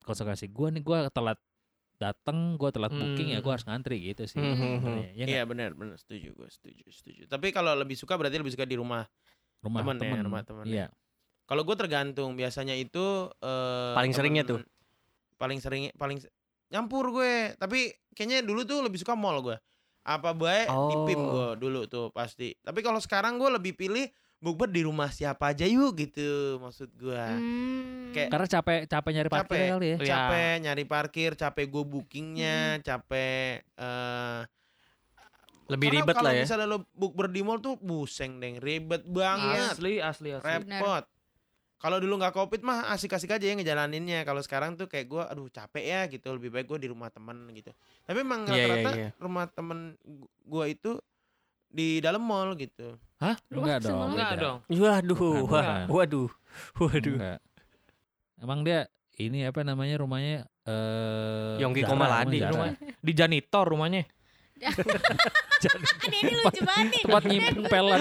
konsekuensi 0.00 0.46
gua 0.48 0.70
nih 0.70 0.80
gua 0.80 1.06
telat 1.08 1.38
dateng 1.96 2.54
gua 2.54 2.70
telat 2.70 2.90
booking 2.90 3.30
ya 3.30 3.38
Hmm. 3.38 3.44
gua 3.44 3.52
harus 3.54 3.66
ngantri 3.66 3.98
gitu 4.04 4.22
sih. 4.24 4.38
Hmm, 4.38 4.54
hmm, 4.54 4.58
hmm. 4.58 4.74
sebenarnya. 4.76 5.06
Ya 5.08 5.14
Iya 5.14 5.26
nggak? 5.36 5.46
benar 5.50 5.70
benar 5.72 5.96
setuju 5.96 6.28
gue 6.32 6.48
setuju 6.48 6.84
setuju. 6.88 7.22
Tapi 7.26 7.46
kalau 7.50 7.74
lebih 7.74 7.94
suka 7.94 8.14
berarti 8.14 8.38
lebih 8.38 8.50
suka 8.50 8.66
di 8.66 8.74
rumah. 8.74 9.06
Rumah 9.62 9.80
temen 9.80 9.94
ya, 9.94 10.02
temen. 10.02 10.20
rumah 10.22 10.42
temen 10.42 10.64
Iya. 10.64 10.86
Kalau 11.42 11.62
gue 11.62 11.76
tergantung 11.76 12.32
biasanya 12.32 12.72
itu 12.72 13.02
eh, 13.36 13.94
Paling 13.94 14.12
seringnya 14.12 14.44
temen- 14.44 14.68
Paling 15.34 15.58
sering 15.58 15.90
paling 15.92 16.18
nyampur 16.68 17.10
gue. 17.10 17.56
Tapi 17.56 17.80
kayaknya 18.12 18.40
dulu 18.40 18.62
tuh 18.62 18.78
lebih 18.80 18.96
suka 18.96 19.12
mall 19.12 19.40
gue. 19.40 19.58
Apa 20.02 20.30
baik 20.32 20.66
di 20.66 20.96
PIM 21.04 21.18
Oh. 21.18 21.26
gue 21.28 21.48
dulu 21.58 21.80
tuh 21.86 22.10
pasti. 22.10 22.54
Tapi 22.56 22.78
kalau 22.78 22.98
sekarang 22.98 23.36
gue 23.36 23.50
lebih 23.52 23.72
pilih 23.72 24.06
bukber 24.38 24.66
di 24.66 24.82
rumah 24.82 25.06
siapa 25.08 25.50
aja 25.50 25.62
yuk 25.64 25.94
gitu 25.96 26.58
maksud 26.58 26.90
gue. 26.92 27.14
Hmm. 27.18 28.10
Kayak 28.10 28.28
Karena 28.28 28.46
capek 28.48 28.78
capek 28.86 29.10
nyari 29.12 29.28
parkir 29.28 29.46
Capek. 29.48 29.66
kali 29.68 29.86
ya. 29.86 29.96
Capek 30.00 30.54
nyari 30.60 30.84
parkir, 30.84 31.30
capek 31.34 31.66
gue 31.68 31.84
bookingnya, 31.84 32.58
capek 32.80 33.62
eh 33.72 34.40
Lebih 35.72 35.88
karena 35.88 36.00
ribet 36.04 36.14
kalau 36.14 36.26
lah 36.28 36.32
ya. 36.36 36.42
misalnya 36.44 36.66
lo 36.68 36.78
bukber 36.92 37.26
di 37.32 37.40
mall 37.40 37.58
tuh 37.64 37.74
buseng 37.80 38.38
deng, 38.38 38.60
ribet 38.60 39.02
banget, 39.08 39.72
Asli, 39.72 39.98
asli, 39.98 40.36
asli. 40.36 40.44
repot. 40.44 41.04
Kalau 41.82 41.98
dulu 41.98 42.14
nggak 42.14 42.30
covid 42.30 42.62
mah 42.62 42.94
asik-asik 42.94 43.34
aja 43.34 43.42
ya 43.42 43.58
ngejalaninnya. 43.58 44.22
Kalau 44.22 44.38
sekarang 44.38 44.78
tuh 44.78 44.86
kayak 44.86 45.10
gue, 45.10 45.18
aduh 45.18 45.50
capek 45.50 45.82
ya 45.82 46.00
gitu. 46.06 46.30
Lebih 46.30 46.54
baik 46.54 46.70
gue 46.70 46.86
di 46.86 46.88
rumah 46.94 47.10
temen 47.10 47.34
gitu. 47.50 47.74
Tapi 48.06 48.22
emang 48.22 48.46
rata-rata 48.46 48.90
iya. 48.94 49.10
rumah 49.18 49.50
temen 49.50 49.98
gue 50.46 50.64
itu 50.70 51.02
di 51.66 51.98
dalam 51.98 52.22
mall 52.22 52.54
gitu. 52.54 52.94
Hah? 53.18 53.34
Enggak 53.50 53.82
dong. 53.82 54.14
Enggak 54.14 54.32
dong. 54.38 54.58
Waduh, 54.70 55.42
waduh, 55.90 56.30
waduh. 56.78 57.16
Enggak. 57.18 57.38
Emang 58.38 58.62
dia 58.62 58.86
ini 59.18 59.42
apa 59.42 59.66
namanya 59.66 59.98
rumahnya 59.98 60.46
eh 60.62 61.58
Yongki 61.66 61.82
Komaladi, 61.82 62.46
rumah. 62.46 62.78
Di 62.78 63.10
janitor 63.10 63.66
rumahnya. 63.66 64.06
Ini 66.08 66.16
ini 66.22 66.32
lucu 66.38 66.60
banget 66.62 66.86
nih. 66.90 67.02
Tempat 67.06 67.22
nyimpen 67.26 67.56
pelan. 67.66 68.00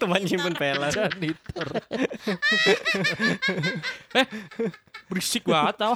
Teman 0.00 0.20
nyimpen 0.24 0.54
pelan. 0.56 0.90
Janitor. 0.92 1.66
Berisik 5.08 5.44
banget 5.44 5.76
tau. 5.78 5.94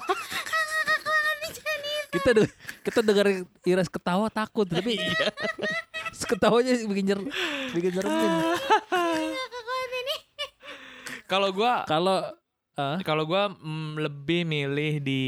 kita 2.08 2.30
de- 2.32 2.52
kita 2.80 3.00
dengar 3.04 3.28
Iras 3.68 3.88
ketawa 3.92 4.32
takut 4.32 4.64
tapi 4.64 4.96
ketawanya 6.24 6.72
bikin 6.88 7.04
jer 7.04 7.20
bikin 7.76 7.90
jermin 7.92 8.32
Kalau 11.28 11.52
gua 11.52 11.84
kalau 11.84 12.24
ah, 12.78 12.96
kalau 13.02 13.26
gua 13.26 13.50
mm, 13.50 13.98
lebih 13.98 14.46
milih 14.46 15.02
di 15.02 15.22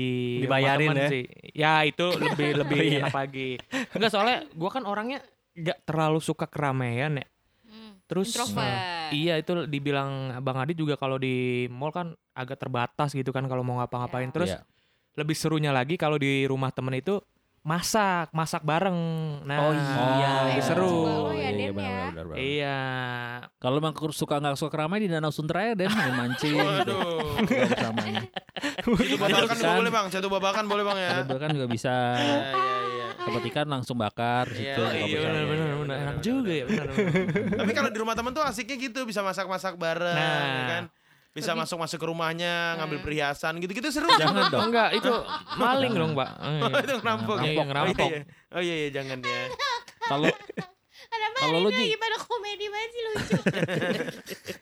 Dibayarin 0.46 0.94
ya? 0.94 1.08
sih. 1.10 1.24
Ya 1.52 1.74
itu 1.82 2.06
lebih 2.14 2.50
lebih 2.62 2.78
Iya. 2.78 2.98
enak 3.04 3.14
lagi. 3.14 3.58
Enggak 3.92 4.10
soalnya 4.14 4.38
gua 4.54 4.70
kan 4.70 4.86
orangnya 4.86 5.18
nggak 5.58 5.82
terlalu 5.82 6.22
suka 6.22 6.46
keramaian 6.46 7.18
ya. 7.18 7.26
Hmm. 7.66 7.98
Terus 8.06 8.30
Introvert. 8.32 8.78
Iya 9.10 9.34
itu 9.42 9.52
dibilang 9.66 10.38
Bang 10.46 10.62
Adi 10.62 10.78
juga 10.78 10.94
kalau 10.94 11.18
di 11.18 11.66
mall 11.66 11.90
kan 11.90 12.14
agak 12.38 12.62
terbatas 12.62 13.10
gitu 13.10 13.34
kan 13.34 13.44
kalau 13.50 13.66
mau 13.66 13.82
ngapa-ngapain. 13.82 14.30
Terus 14.30 14.54
iya. 14.54 14.62
lebih 15.18 15.34
serunya 15.34 15.74
lagi 15.74 15.98
kalau 15.98 16.16
di 16.16 16.46
rumah 16.46 16.70
temen 16.70 16.94
itu 16.94 17.18
masak, 17.60 18.32
masak 18.32 18.64
bareng. 18.64 18.96
Nah, 19.44 19.58
Oh 19.60 19.72
iya, 19.72 20.30
lebih 20.48 20.56
iya. 20.56 20.64
seru. 20.64 20.96
Ya, 21.36 21.50
iya, 21.52 21.70
benar, 21.70 21.84
ya. 21.84 21.92
benar, 21.92 22.08
benar, 22.08 22.24
benar. 22.26 22.38
Iya. 22.40 22.78
Kalau 23.56 23.76
emang 23.76 23.94
suka 24.10 24.34
nggak 24.36 24.56
suka 24.56 24.70
keramai 24.70 24.98
di 24.98 25.08
Danau 25.08 25.28
Sunter 25.28 25.76
ya 25.76 25.88
main 25.88 26.14
mancing 26.16 26.56
gitu. 26.56 26.96
Waduh. 26.96 27.36
Itu 28.96 29.16
babakan 29.16 29.44
juga 29.50 29.66
Ikan. 29.66 29.78
boleh 29.78 29.92
bang, 29.92 30.06
satu 30.08 30.28
babakan 30.28 30.64
boleh 30.66 30.84
bang 30.84 30.98
ya. 30.98 31.10
Ada 31.22 31.36
kan 31.36 31.48
juga 31.52 31.66
bisa. 31.68 31.94
Iya, 32.16 32.38
iya, 32.40 32.76
iya. 32.88 33.06
Dapat 33.20 33.42
ikan 33.52 33.68
langsung 33.68 33.96
bakar 33.96 34.48
Iya, 34.48 34.56
situ. 34.56 34.80
iya, 34.82 35.04
Iya 35.04 35.18
benar 35.20 35.30
benar 35.30 35.44
benar 35.44 35.76
benar, 35.76 35.96
enak 35.98 36.16
benar, 36.16 36.24
juga 36.24 36.52
ya 36.52 36.64
benar. 36.64 36.86
benar. 36.88 37.58
Tapi 37.60 37.72
kalau 37.76 37.90
di 37.92 37.98
rumah 38.00 38.14
temen 38.16 38.32
tuh 38.32 38.40
asiknya 38.42 38.76
gitu, 38.80 39.00
bisa 39.04 39.20
masak-masak 39.20 39.76
bareng, 39.76 40.16
Nah. 40.16 40.40
ya 40.40 40.64
kan? 40.66 40.84
Bisa 41.30 41.54
Lebih- 41.54 41.62
masuk-masuk 41.62 41.98
ke 41.98 42.06
rumahnya, 42.06 42.74
ngambil 42.74 42.98
Hmm. 42.98 43.06
perhiasan 43.06 43.52
gitu-gitu 43.58 43.88
seru. 43.88 44.10
Jangan 44.18 44.50
dong. 44.50 44.62
Enggak, 44.66 44.88
itu 44.92 45.12
maling 45.56 45.92
dong, 45.92 46.12
Mbak. 46.12 46.30
Oh, 46.66 46.70
itu 46.76 46.94
ngerampok 46.96 47.36
ya? 47.36 47.42
Iya, 47.42 47.52
iya, 47.52 47.64
ngerampok. 47.64 48.02
Oh 48.02 48.10
iya, 48.10 48.18
iya. 48.18 48.24
Oh 48.50 48.60
iya, 48.60 48.74
iya, 48.76 48.88
jangan 48.90 49.18
ya. 49.20 49.40
Kalau 50.10 50.28
Kalau 51.40 51.58
lu, 51.58 51.70
Ji? 51.72 51.96
pada 51.96 52.16
komedi 52.18 52.66
banget 52.68 52.90
sih 52.90 53.02
lucu. 53.02 53.32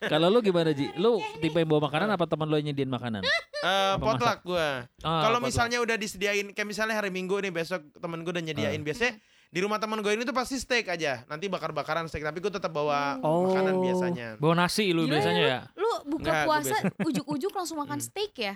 kalau 0.01 0.27
lu 0.29 0.39
gimana 0.41 0.71
Ji? 0.71 0.87
Lu 0.95 1.19
tipe 1.37 1.57
yang 1.57 1.67
bawa 1.67 1.91
makanan 1.91 2.09
apa 2.09 2.25
teman 2.25 2.47
lu 2.47 2.55
yang 2.55 2.71
nyediain 2.71 2.87
makanan? 2.87 3.23
Eh, 3.25 3.93
Apa 3.93 3.99
potluck 3.99 4.39
gua. 4.47 4.87
Ah, 5.03 5.23
Kalau 5.25 5.43
misalnya 5.43 5.79
udah 5.79 5.97
disediain, 5.97 6.47
kayak 6.49 6.65
misalnya 6.65 6.95
hari 6.95 7.11
Minggu 7.11 7.35
nih 7.41 7.51
besok 7.51 7.83
temen 7.93 8.23
gue 8.23 8.31
udah 8.31 8.45
nyediain. 8.45 8.81
Biasanya 8.81 9.19
di 9.49 9.59
rumah 9.59 9.77
temen 9.77 9.97
gue 9.99 10.13
ini 10.13 10.23
tuh 10.23 10.33
pasti 10.33 10.57
steak 10.57 10.89
aja. 10.89 11.25
Nanti 11.25 11.47
bakar-bakaran 11.47 12.05
steak, 12.05 12.21
tapi 12.21 12.39
gue 12.39 12.51
tetap 12.51 12.69
bawa 12.69 13.17
Oh. 13.19 13.49
makanan 13.49 13.75
biasanya. 13.79 14.29
bawa 14.37 14.55
nasi 14.59 14.91
lu 14.91 15.05
Gila 15.05 15.13
biasanya 15.15 15.43
ya. 15.43 15.61
Lu 15.73 15.89
buka 16.07 16.21
Enggak, 16.23 16.37
gua 16.39 16.57
puasa 16.61 16.77
ujuk-ujuk 17.09 17.51
langsung 17.51 17.77
makan 17.77 17.97
Hmm. 17.97 18.07
steak 18.07 18.33
ya? 18.35 18.55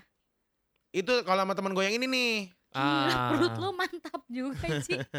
Itu 0.90 1.12
kalau 1.22 1.42
sama 1.42 1.52
temen 1.52 1.72
gue 1.72 1.82
yang 1.82 1.96
ini 1.96 2.06
nih. 2.06 2.34
Gila, 2.70 2.84
Ah. 3.10 3.28
perut 3.30 3.54
lu 3.54 3.68
mantap 3.72 4.20
juga 4.26 4.68
sih. 4.80 4.96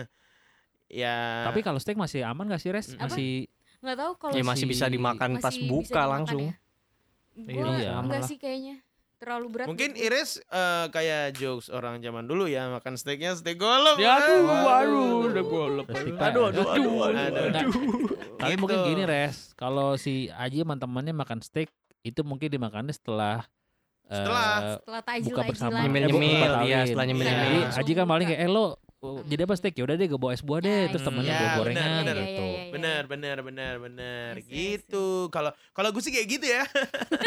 Ya. 0.93 1.41
Tapi 1.43 1.61
kalau 1.61 1.81
steak 1.81 1.97
masih 1.97 2.21
aman 2.21 2.45
gak 2.45 2.61
sih 2.61 2.69
Res? 2.69 2.93
Apa? 2.93 3.09
Masih 3.09 3.49
Nggak 3.81 3.97
tahu 3.97 4.11
kalau 4.15 4.33
Ya 4.33 4.43
masih 4.43 4.63
bisa 4.63 4.85
Masih- 4.85 4.93
dimakan 4.93 5.29
pas 5.35 5.49
masih 5.49 5.59
bisa 5.59 5.71
buka 5.71 5.89
dimakan 5.97 6.13
langsung. 6.13 6.43
ya. 6.43 6.53
Iya, 7.33 7.49
Gua 7.49 7.73
iya. 7.73 7.91
enggak 7.97 8.21
Aman 8.21 8.29
sih 8.29 8.37
kayaknya. 8.37 8.75
Terlalu 9.23 9.47
berat. 9.49 9.67
Mungkin 9.71 9.95
gua. 9.95 10.03
Iris 10.03 10.31
eh, 10.43 10.85
kayak 10.91 11.23
jokes 11.33 11.67
orang 11.67 11.97
zaman 11.97 12.27
dulu 12.27 12.43
ya 12.45 12.67
makan 12.69 12.93
steaknya 12.93 13.31
steak 13.33 13.55
golem. 13.55 13.95
Ya 13.95 14.19
aduh, 14.19 14.43
waduh, 14.43 15.31
udah. 15.31 15.43
Steak 15.87 16.19
Aduh, 16.19 16.43
aduh, 16.51 16.65
aduh, 16.67 16.93
aduh, 17.01 17.23
aduh. 17.23 17.43
aduh. 17.47 17.71
Tapi 18.35 18.51
Gitu. 18.51 18.59
mungkin 18.59 18.77
gini 18.83 19.03
Res, 19.03 19.55
kalau 19.55 19.95
si 19.95 20.27
Aji 20.29 20.61
sama 20.61 20.75
temannya 20.75 21.15
makan 21.15 21.39
steak 21.39 21.71
itu 22.03 22.19
mungkin 22.21 22.51
dimakannya 22.51 22.91
setelah 22.91 23.47
Setelah. 24.03 24.77
setelah 24.77 25.01
tajil 25.01 25.31
buka 25.31 25.43
bersama. 25.47 25.79
Eh, 25.79 25.87
bukan, 25.87 26.27
iya, 26.27 26.39
batalin. 26.43 26.83
setelah 26.83 27.05
Jadi 27.07 27.11
nyemil-nyemil. 27.15 27.63
Aji 27.71 27.91
kan 27.95 28.05
paling 28.05 28.27
kayak, 28.27 28.41
eh 28.43 28.51
lo 28.51 28.65
oh, 29.03 29.19
jadi 29.21 29.43
apa 29.43 29.53
steak? 29.53 29.75
Ya 29.75 29.83
udah 29.83 29.93
deh 29.93 30.07
gue 30.07 30.15
bawa 30.15 30.31
es 30.31 30.39
buah 30.39 30.59
deh, 30.59 30.79
Ya, 30.79 30.89
terus 30.89 31.03
temennya 31.03 31.27
iya. 31.27 31.37
bawa 31.37 31.45
Ya, 31.45 31.57
gorengan 31.57 31.83
benar, 31.83 31.99
benar. 31.99 32.15
gitu. 32.17 32.23
Iya, 32.23 32.39
iya, 32.39 32.55
iya. 32.57 32.71
Bener, 32.71 33.01
bener, 33.05 33.37
bener, 33.41 33.73
bener. 33.77 34.31
Gitu. 34.41 35.05
Kalau 35.27 35.51
kalau 35.69 35.89
gue 35.89 36.01
sih 36.01 36.09
kayak 36.09 36.27
gitu 36.29 36.45
ya. 36.47 36.63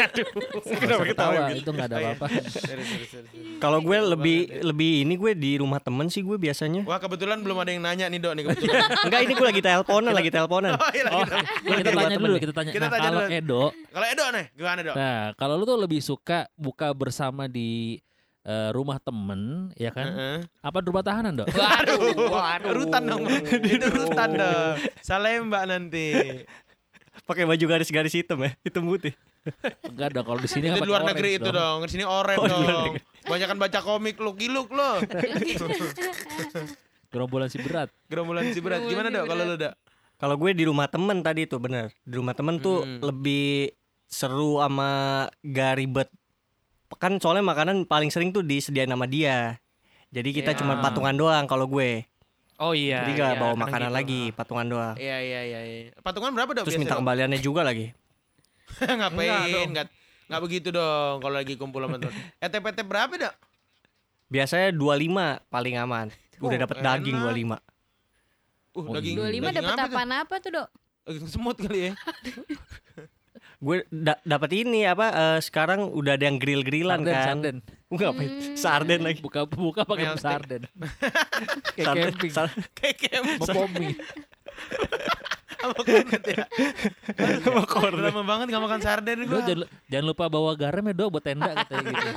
Kenapa 0.81 1.03
ketawa? 1.05 1.41
Itu 1.51 1.69
nggak 1.69 1.87
ada 1.87 1.95
Oh, 1.95 2.01
iya. 2.01 2.11
apa-apa. 2.11 2.27
Kalau 3.63 3.79
gue 3.79 3.97
lebih 4.07 4.37
lebih 4.63 4.91
ini 5.01 5.13
gue 5.15 5.31
di 5.33 5.51
rumah 5.57 5.77
temen 5.77 6.07
sih 6.07 6.21
gue 6.21 6.35
biasanya. 6.35 6.81
Wah 6.83 6.97
kebetulan 6.97 7.39
belum 7.39 7.57
ada 7.57 7.69
yang 7.69 7.81
nanya 7.81 8.05
nih 8.07 8.19
dok 8.19 8.33
nih 8.33 8.43
kebetulan. 8.45 8.81
Enggak 9.05 9.21
ini 9.23 9.33
gue 9.33 9.47
lagi 9.47 9.61
teleponan, 9.61 10.11
lagi 10.11 10.29
teleponan. 10.29 10.71
oh 10.73 10.89
iya 10.91 11.03
lagi 11.05 11.15
Oh, 11.67 11.75
kita 11.75 11.91
tanya 11.91 12.17
dulu, 12.17 12.35
kita 12.37 12.53
tanya. 12.53 12.71
Kita 12.71 12.83
Nah, 12.83 12.91
tanya 12.93 13.09
kalau. 13.09 13.21
Edo, 13.27 13.63
Kalau 13.89 14.05
Edo 14.07 14.25
nih 14.31 14.45
gimana 14.53 14.79
dok? 14.81 14.95
nah 14.95 15.21
kalau 15.35 15.53
lu 15.55 15.63
tuh 15.63 15.77
lebih 15.77 15.99
suka 15.99 16.47
buka 16.53 16.89
bersama 16.91 17.45
di 17.45 17.99
eh, 18.47 18.69
rumah 18.71 18.97
temen, 18.97 19.71
ya 19.75 19.91
kan? 19.91 20.07
Heeh. 20.07 20.37
Apa 20.63 20.79
di 20.79 20.87
rumah 20.87 21.03
tahanan 21.03 21.35
dok? 21.35 21.47
Waduh, 21.51 21.99
rutan 22.71 23.03
dong. 23.03 23.23
Itu 23.75 23.87
rutan 23.91 24.29
dong. 24.33 24.75
Salemba 25.03 25.63
nanti. 25.63 26.15
Pakai 27.27 27.43
baju 27.43 27.63
garis-garis 27.67 28.15
hitam 28.15 28.39
ya, 28.39 28.51
hitam 28.63 28.87
putih. 28.87 29.11
Enggak 29.83 30.09
dong, 30.11 30.25
kalau 30.25 30.39
di 30.39 30.47
sini 30.47 30.67
kan 30.67 30.75
Itu 30.75 30.79
di 30.79 30.83
pakai 30.83 30.91
luar 30.91 31.01
negeri 31.07 31.29
itu 31.35 31.49
dong. 31.49 31.77
Di 31.83 31.89
sini 31.91 32.03
oren 32.03 32.37
Oh, 32.37 32.47
dong. 32.47 32.91
Banyakan 33.27 33.57
baca 33.57 33.79
komik 33.79 34.15
lu, 34.17 34.31
giluk 34.33 34.69
lo. 34.71 34.99
Gerombolan 37.07 37.47
si 37.47 37.57
berat. 37.59 37.89
Gerombolan 38.07 38.51
si 38.51 38.59
berat. 38.59 38.83
Gimana 38.83 39.07
dok 39.09 39.25
kalau 39.25 39.43
lu 39.43 39.55
dok? 39.55 39.73
Kalau 40.17 40.35
gue 40.35 40.51
di 40.51 40.65
rumah 40.65 40.89
temen 40.89 41.21
tadi 41.21 41.45
tuh 41.45 41.61
bener 41.61 41.93
Di 42.01 42.17
rumah 42.17 42.33
temen 42.33 42.57
tuh 42.57 42.81
Hmm. 42.81 43.05
lebih 43.05 43.69
seru 44.09 44.57
sama 44.57 45.29
gak 45.45 45.77
ribet 45.77 46.09
Kan 46.93 47.19
soalnya 47.19 47.43
makanan 47.43 47.83
paling 47.83 48.07
sering 48.07 48.31
tuh 48.31 48.41
disediain 48.41 48.87
sama 48.87 49.03
dia 49.03 49.59
Jadi 50.07 50.31
kita 50.33 50.51
Iya. 50.51 50.59
cuma 50.59 50.79
patungan 50.79 51.11
doang 51.11 51.43
kalau 51.43 51.67
gue 51.67 52.07
Oh 52.57 52.71
iya. 52.71 53.03
Jadi 53.03 53.11
gak 53.15 53.29
iya, 53.29 53.37
bawa 53.37 53.53
makanan 53.55 53.91
gitu. 53.91 53.97
lagi, 53.97 54.21
patungan 54.31 54.65
doang 54.65 54.95
Iya 54.95 55.17
iya 55.19 55.41
iya. 55.43 55.59
iya. 55.61 55.79
Patungan 55.97 56.31
berapa 56.31 56.47
dok? 56.51 56.63
Terus 56.63 56.79
minta 56.79 56.95
kembaliannya 56.95 57.37
juga 57.37 57.61
lagi 57.61 57.91
Ngapain? 58.79 59.67
Enggak 59.67 59.87
Nggak 60.27 60.41
begitu 60.41 60.67
dong 60.69 61.19
kalau 61.19 61.35
lagi 61.35 61.55
kumpul 61.55 61.79
sama 61.79 61.97
teman. 61.97 62.11
ETPT 62.43 62.79
berapa 62.81 63.13
dok? 63.13 63.33
Biasanya 64.27 64.71
25 64.71 65.47
paling 65.47 65.75
aman 65.77 66.07
Udah 66.37 66.55
Oh, 66.55 66.61
dapet 66.63 66.77
daging 66.79 67.15
enak. 67.15 67.35
25 67.35 67.57
Uh, 68.77 68.85
Oh, 68.85 68.93
daging, 68.93 69.17
iya. 69.17 69.25
25 69.25 69.41
daging 69.41 69.55
dapat 69.57 69.65
apa 69.65 69.73
tuh? 69.81 69.89
apaan 69.89 70.11
apa 70.13 70.35
tuh, 70.37 70.49
Dok? 70.53 70.67
Daging 71.03 71.27
semut 71.27 71.57
kali 71.57 71.79
ya. 71.81 71.91
Gue 73.57 73.81
da 73.89 74.13
dapat 74.21 74.53
ini 74.55 74.85
apa 74.85 75.05
eh, 75.09 75.39
sekarang 75.39 75.89
udah 75.89 76.13
ada 76.13 76.23
yang 76.23 76.37
grill-grillan 76.37 77.01
Sarden, 77.01 77.09
kan 77.09 77.25
sarden. 77.25 77.55
Gue 77.87 77.97
ngapain? 77.99 78.31
Sarden 78.53 78.99
lagi 79.01 79.19
Buka 79.19 79.41
buka 79.43 79.81
pakai 79.81 80.13
sarden. 80.15 80.61
Kayak 81.73 81.85
Sarden, 81.85 82.05
camping. 82.13 82.31
sar- 82.31 82.53
Kayak 82.73 82.95
kayak 82.99 83.21
Mepomi. 83.25 83.89
sama 85.57 85.73
kornet 85.75 86.23
ya. 86.33 86.43
sama 87.41 87.63
kornet. 87.65 88.05
Lama 88.07 88.23
banget 88.23 88.45
gak 88.47 88.61
makan 88.61 88.79
sarden 88.79 89.17
gua. 89.25 89.41
jangan, 89.41 89.65
jangan 89.89 90.05
lupa 90.05 90.25
bawa 90.27 90.51
garam 90.53 90.83
ya 90.83 90.93
dok 90.93 91.09
buat 91.09 91.25
tenda 91.25 91.49
katanya 91.51 91.91
gitu. 91.91 92.11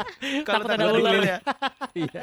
Kalau 0.44 0.64
takut 0.64 0.92
ular 0.94 1.14
ya. 1.18 1.38
Iya. 2.04 2.22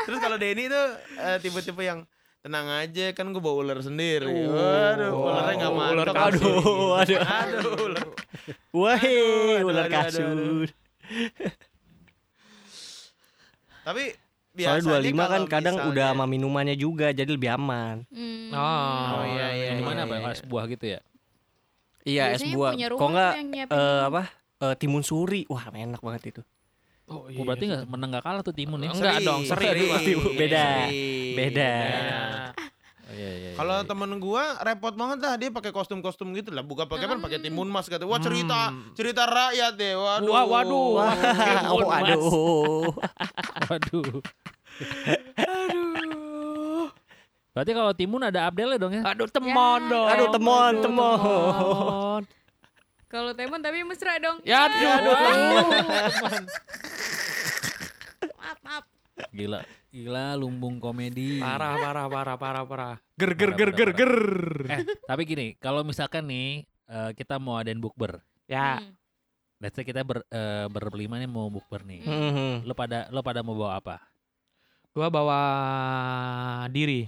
Terus 0.00 0.18
kalau 0.18 0.36
Denny 0.36 0.68
tuh 0.68 0.86
eh, 1.18 1.36
tipe-tipe 1.40 1.80
yang 1.80 2.04
tenang 2.40 2.68
aja 2.70 3.12
kan 3.12 3.28
gue 3.28 3.38
bawa 3.38 3.56
ular 3.60 3.80
sendiri. 3.80 4.24
Oh. 4.24 4.50
Waduh, 4.50 5.12
ularnya 5.14 5.54
gak 5.58 5.70
Ular 5.70 5.78
mantap. 5.98 6.14
kasur. 6.16 6.48
Aduh, 6.48 6.90
aduh. 6.94 7.18
Aduh, 7.20 7.72
ular. 7.82 8.06
Wah, 8.70 9.00
ular 9.60 9.84
aduh, 9.84 9.84
aduh, 9.84 9.90
kasur. 9.92 10.66
Tapi 13.80 14.04
Soalnya 14.50 14.82
biasanya 14.82 15.00
25 15.00 15.24
kan 15.26 15.42
kadang 15.46 15.74
misalnya- 15.74 15.90
udah 15.90 16.06
sama 16.10 16.24
minumannya 16.26 16.76
juga 16.76 17.06
jadi 17.10 17.28
lebih 17.28 17.50
aman. 17.50 17.96
Hmm. 18.08 18.50
Oh, 18.50 18.58
Oh, 18.58 19.24
iya, 19.26 19.46
iya, 19.50 19.66
Yang 19.72 19.84
mana 19.84 20.00
iya, 20.00 20.06
apa? 20.06 20.14
iya. 20.18 20.32
Es 20.32 20.42
buah 20.42 20.64
gitu 20.66 20.84
ya? 20.86 21.00
Iya, 22.02 22.24
es 22.30 22.40
Biasanya 22.40 22.54
buah. 22.56 22.72
punya 22.72 22.86
rumah 22.88 22.98
Kok 22.98 23.00
tuh 23.00 23.10
enggak 23.10 23.32
yang 23.32 23.48
nyiapin 23.48 23.72
eh, 23.72 23.80
gitu. 23.80 24.08
apa? 24.08 24.22
Eh, 24.60 24.74
timun 24.76 25.02
suri. 25.02 25.40
Wah, 25.46 25.64
enak 25.68 26.00
banget 26.00 26.22
itu. 26.30 26.42
Oh, 27.10 27.26
Oh, 27.26 27.42
berarti 27.42 27.66
nggak 27.66 27.90
menang 27.90 28.08
nggak 28.14 28.22
kalah 28.22 28.42
tuh 28.46 28.54
timun 28.54 28.86
ya? 28.86 28.94
Enggak 28.94 29.18
dong, 29.26 29.42
seri, 29.42 29.66
seri. 29.66 30.14
Beda. 30.38 30.86
seri. 30.86 31.34
Beda. 31.34 31.72
Oh, 33.10 33.10
iya, 33.10 33.30
iya, 33.34 33.50
Kalau 33.58 33.74
iya, 33.74 33.82
iya. 33.82 33.90
temen 33.90 34.10
gua 34.22 34.44
repot 34.62 34.94
banget 34.94 35.18
lah 35.18 35.34
dia 35.34 35.50
pakai 35.50 35.74
kostum-kostum 35.74 36.30
gitu 36.38 36.54
lah. 36.54 36.62
Buka 36.62 36.86
pakai 36.86 37.10
apa? 37.10 37.18
Pakai 37.18 37.42
timun 37.42 37.66
mas 37.66 37.90
kata. 37.90 38.06
Wah 38.06 38.22
cerita 38.22 38.70
cerita 38.94 39.26
rakyat 39.26 39.74
deh. 39.74 39.98
Waduh. 39.98 40.30
Wah, 40.30 40.44
waduh. 40.46 40.88
Wah, 40.94 41.10
Timun 41.18 41.66
oh, 41.66 41.78
mas. 41.82 42.06
aduh. 42.06 42.86
Waduh. 43.66 44.06
Berarti 47.50 47.72
kalau 47.74 47.90
timun 47.90 48.22
ada 48.22 48.46
Abdel 48.46 48.70
ya 48.70 48.78
dong 48.78 48.94
ya? 48.94 49.02
Aduh, 49.02 49.26
temon 49.26 49.80
Ya. 49.82 49.90
dong. 49.90 50.06
Aduh, 50.06 50.28
temon, 50.30 50.70
Aduh, 50.70 50.82
temon. 50.86 52.22
Kalau 53.10 53.34
Temon 53.34 53.58
tapi 53.58 53.82
mesra 53.82 54.22
dong. 54.22 54.38
Ya, 54.46 54.70
aduh. 54.70 54.86
Maaf, 54.86 55.66
maaf. 56.22 56.46
Gila, 59.30 59.60
gila 59.92 60.34
lumbung 60.38 60.80
komedi. 60.80 61.38
Parah, 61.38 61.76
parah, 61.76 62.06
parah, 62.08 62.36
parah, 62.36 62.64
parah. 62.64 62.94
Ger 63.20 63.32
ger 63.36 63.52
ger 63.52 63.70
ger 63.74 63.90
ger. 63.92 64.14
Eh, 64.66 64.80
tapi 65.04 65.22
gini, 65.28 65.46
kalau 65.60 65.84
misalkan 65.84 66.24
nih 66.26 66.64
eh, 66.88 67.10
kita 67.14 67.36
mau 67.36 67.60
adain 67.60 67.78
bukber. 67.78 68.22
Ya, 68.50 68.80
Hmm. 68.80 68.96
Let's 69.60 69.76
say 69.76 69.84
kita 69.84 70.00
ber, 70.00 70.24
eh, 70.32 70.66
berlima 70.72 71.20
nih 71.20 71.28
mau 71.28 71.52
bukber 71.52 71.84
nih. 71.84 72.00
Mhm. 72.00 72.64
Lo 72.64 72.72
pada 72.72 73.12
lo 73.12 73.20
pada 73.20 73.44
mau 73.44 73.52
bawa 73.52 73.76
apa? 73.76 73.96
gua 74.90 75.06
bawa 75.06 75.40
diri. 76.66 77.06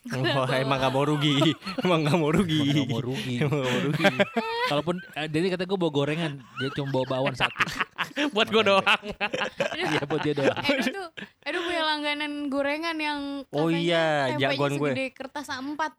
Wah, 0.36 0.48
emang 0.64 0.80
gak 0.80 0.92
mau 0.92 1.04
rugi. 1.04 1.36
Emang 1.84 2.00
gak 2.02 2.16
mau 2.16 2.30
rugi. 2.32 2.60
Emang 2.64 2.80
nggak 2.80 2.88
mau 2.88 3.00
rugi. 3.04 3.34
Emang 3.44 3.60
gak 3.60 3.68
mau 3.68 3.80
rugi. 3.84 4.04
Kalaupun 4.70 4.96
eh, 5.12 5.26
Denny 5.28 5.48
kata 5.52 5.68
gue 5.68 5.78
bawa 5.78 5.92
gorengan, 5.92 6.32
dia 6.56 6.68
cuma 6.72 6.88
bawa 6.90 7.06
bawang 7.08 7.36
satu. 7.36 7.60
Buat 8.32 8.48
gua 8.48 8.62
doang. 8.64 9.02
Iya 9.76 10.02
buat 10.08 10.20
dia 10.24 10.34
doang. 10.34 10.56
Edo 10.56 10.88
tuh, 10.88 11.08
Edo 11.44 11.58
punya 11.62 11.82
langganan 11.84 12.32
gorengan 12.48 12.96
yang 12.96 13.20
Oh 13.52 13.68
iya, 13.68 14.34
jagoan 14.36 14.80
gue. 14.80 14.90
segede 14.92 15.06
kertas 15.12 15.52
A4. 15.52 15.92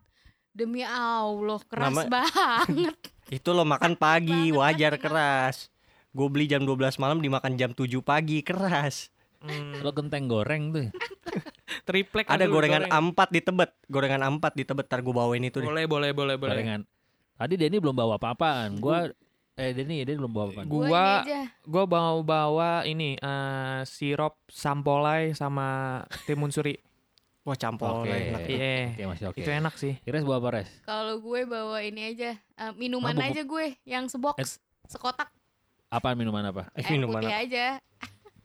Demi 0.51 0.83
Allah, 0.83 1.61
keras 1.63 1.95
Nama- 1.95 2.09
banget. 2.11 2.95
Itu 3.31 3.55
lo 3.55 3.63
makan 3.63 3.95
pagi, 3.95 4.51
wajar 4.51 4.99
keras. 4.99 5.71
Gue 6.11 6.27
beli 6.27 6.43
jam 6.43 6.67
12 6.67 6.99
malam 6.99 7.23
dimakan 7.23 7.55
jam 7.55 7.71
7 7.71 7.87
pagi, 8.03 8.43
keras. 8.43 9.07
Hmm, 9.41 9.81
Lo 9.81 9.89
genteng 9.91 10.25
goreng 10.25 10.69
tuh. 10.69 10.87
triplek 11.87 12.25
Ada 12.25 12.45
aduh, 12.45 12.53
gorengan 12.53 12.83
goreng. 12.83 12.93
ampat 12.93 13.29
di 13.29 13.39
Tebet. 13.39 13.71
Gorengan 13.87 14.21
ampat 14.23 14.53
di 14.53 14.63
Tebet. 14.63 14.85
Ntar 14.85 15.01
gue 15.01 15.11
bawain 15.11 15.41
itu 15.41 15.57
deh. 15.57 15.65
Boleh, 15.65 15.85
boleh, 15.85 16.11
boleh, 16.11 16.35
boleh. 16.35 16.53
Gorengan. 16.53 16.81
Tadi 17.33 17.53
Denny 17.55 17.77
belum 17.77 17.93
bawa 17.93 18.15
apa-apaan. 18.15 18.77
Gua 18.77 19.09
eh 19.51 19.73
Denny 19.73 20.01
Denny 20.01 20.15
belum 20.15 20.29
bawa 20.29 20.45
apa 20.47 20.61
Gua- 20.63 20.87
Gua. 20.87 21.07
Gue 21.59 21.83
bawa 21.85 22.21
bawa 22.21 22.71
ini 22.83 23.15
eh, 23.15 23.81
sirup 23.83 24.37
sampolai 24.45 25.33
sama 25.33 25.99
timun 26.23 26.53
suri. 26.53 26.77
Wah 27.41 27.57
campur. 27.57 28.05
Oke. 28.05 28.13
enak. 28.13 28.41
Iya. 28.45 28.77
Oke, 28.93 29.03
masih 29.07 29.25
oke. 29.27 29.39
Itu 29.41 29.49
enak 29.49 29.73
sih. 29.73 29.97
Ires 30.05 30.21
bawa 30.21 30.37
apa, 30.37 30.49
Res? 30.55 30.69
Kalau 30.83 31.17
gue 31.17 31.41
bawa 31.43 31.81
ini 31.81 32.13
aja, 32.13 32.37
eh, 32.37 32.71
minuman 32.77 33.11
Mabuk. 33.11 33.25
aja 33.27 33.41
gue 33.41 33.65
yang 33.83 34.05
sebox, 34.05 34.61
sekotak, 34.85 35.33
Apaan 35.89 36.13
minuman 36.15 36.45
apa? 36.45 36.69
Eh, 36.71 36.79
air 36.79 36.93
minuman 36.93 37.19
putih 37.19 37.33
apa? 37.33 37.41
aja. 37.41 37.65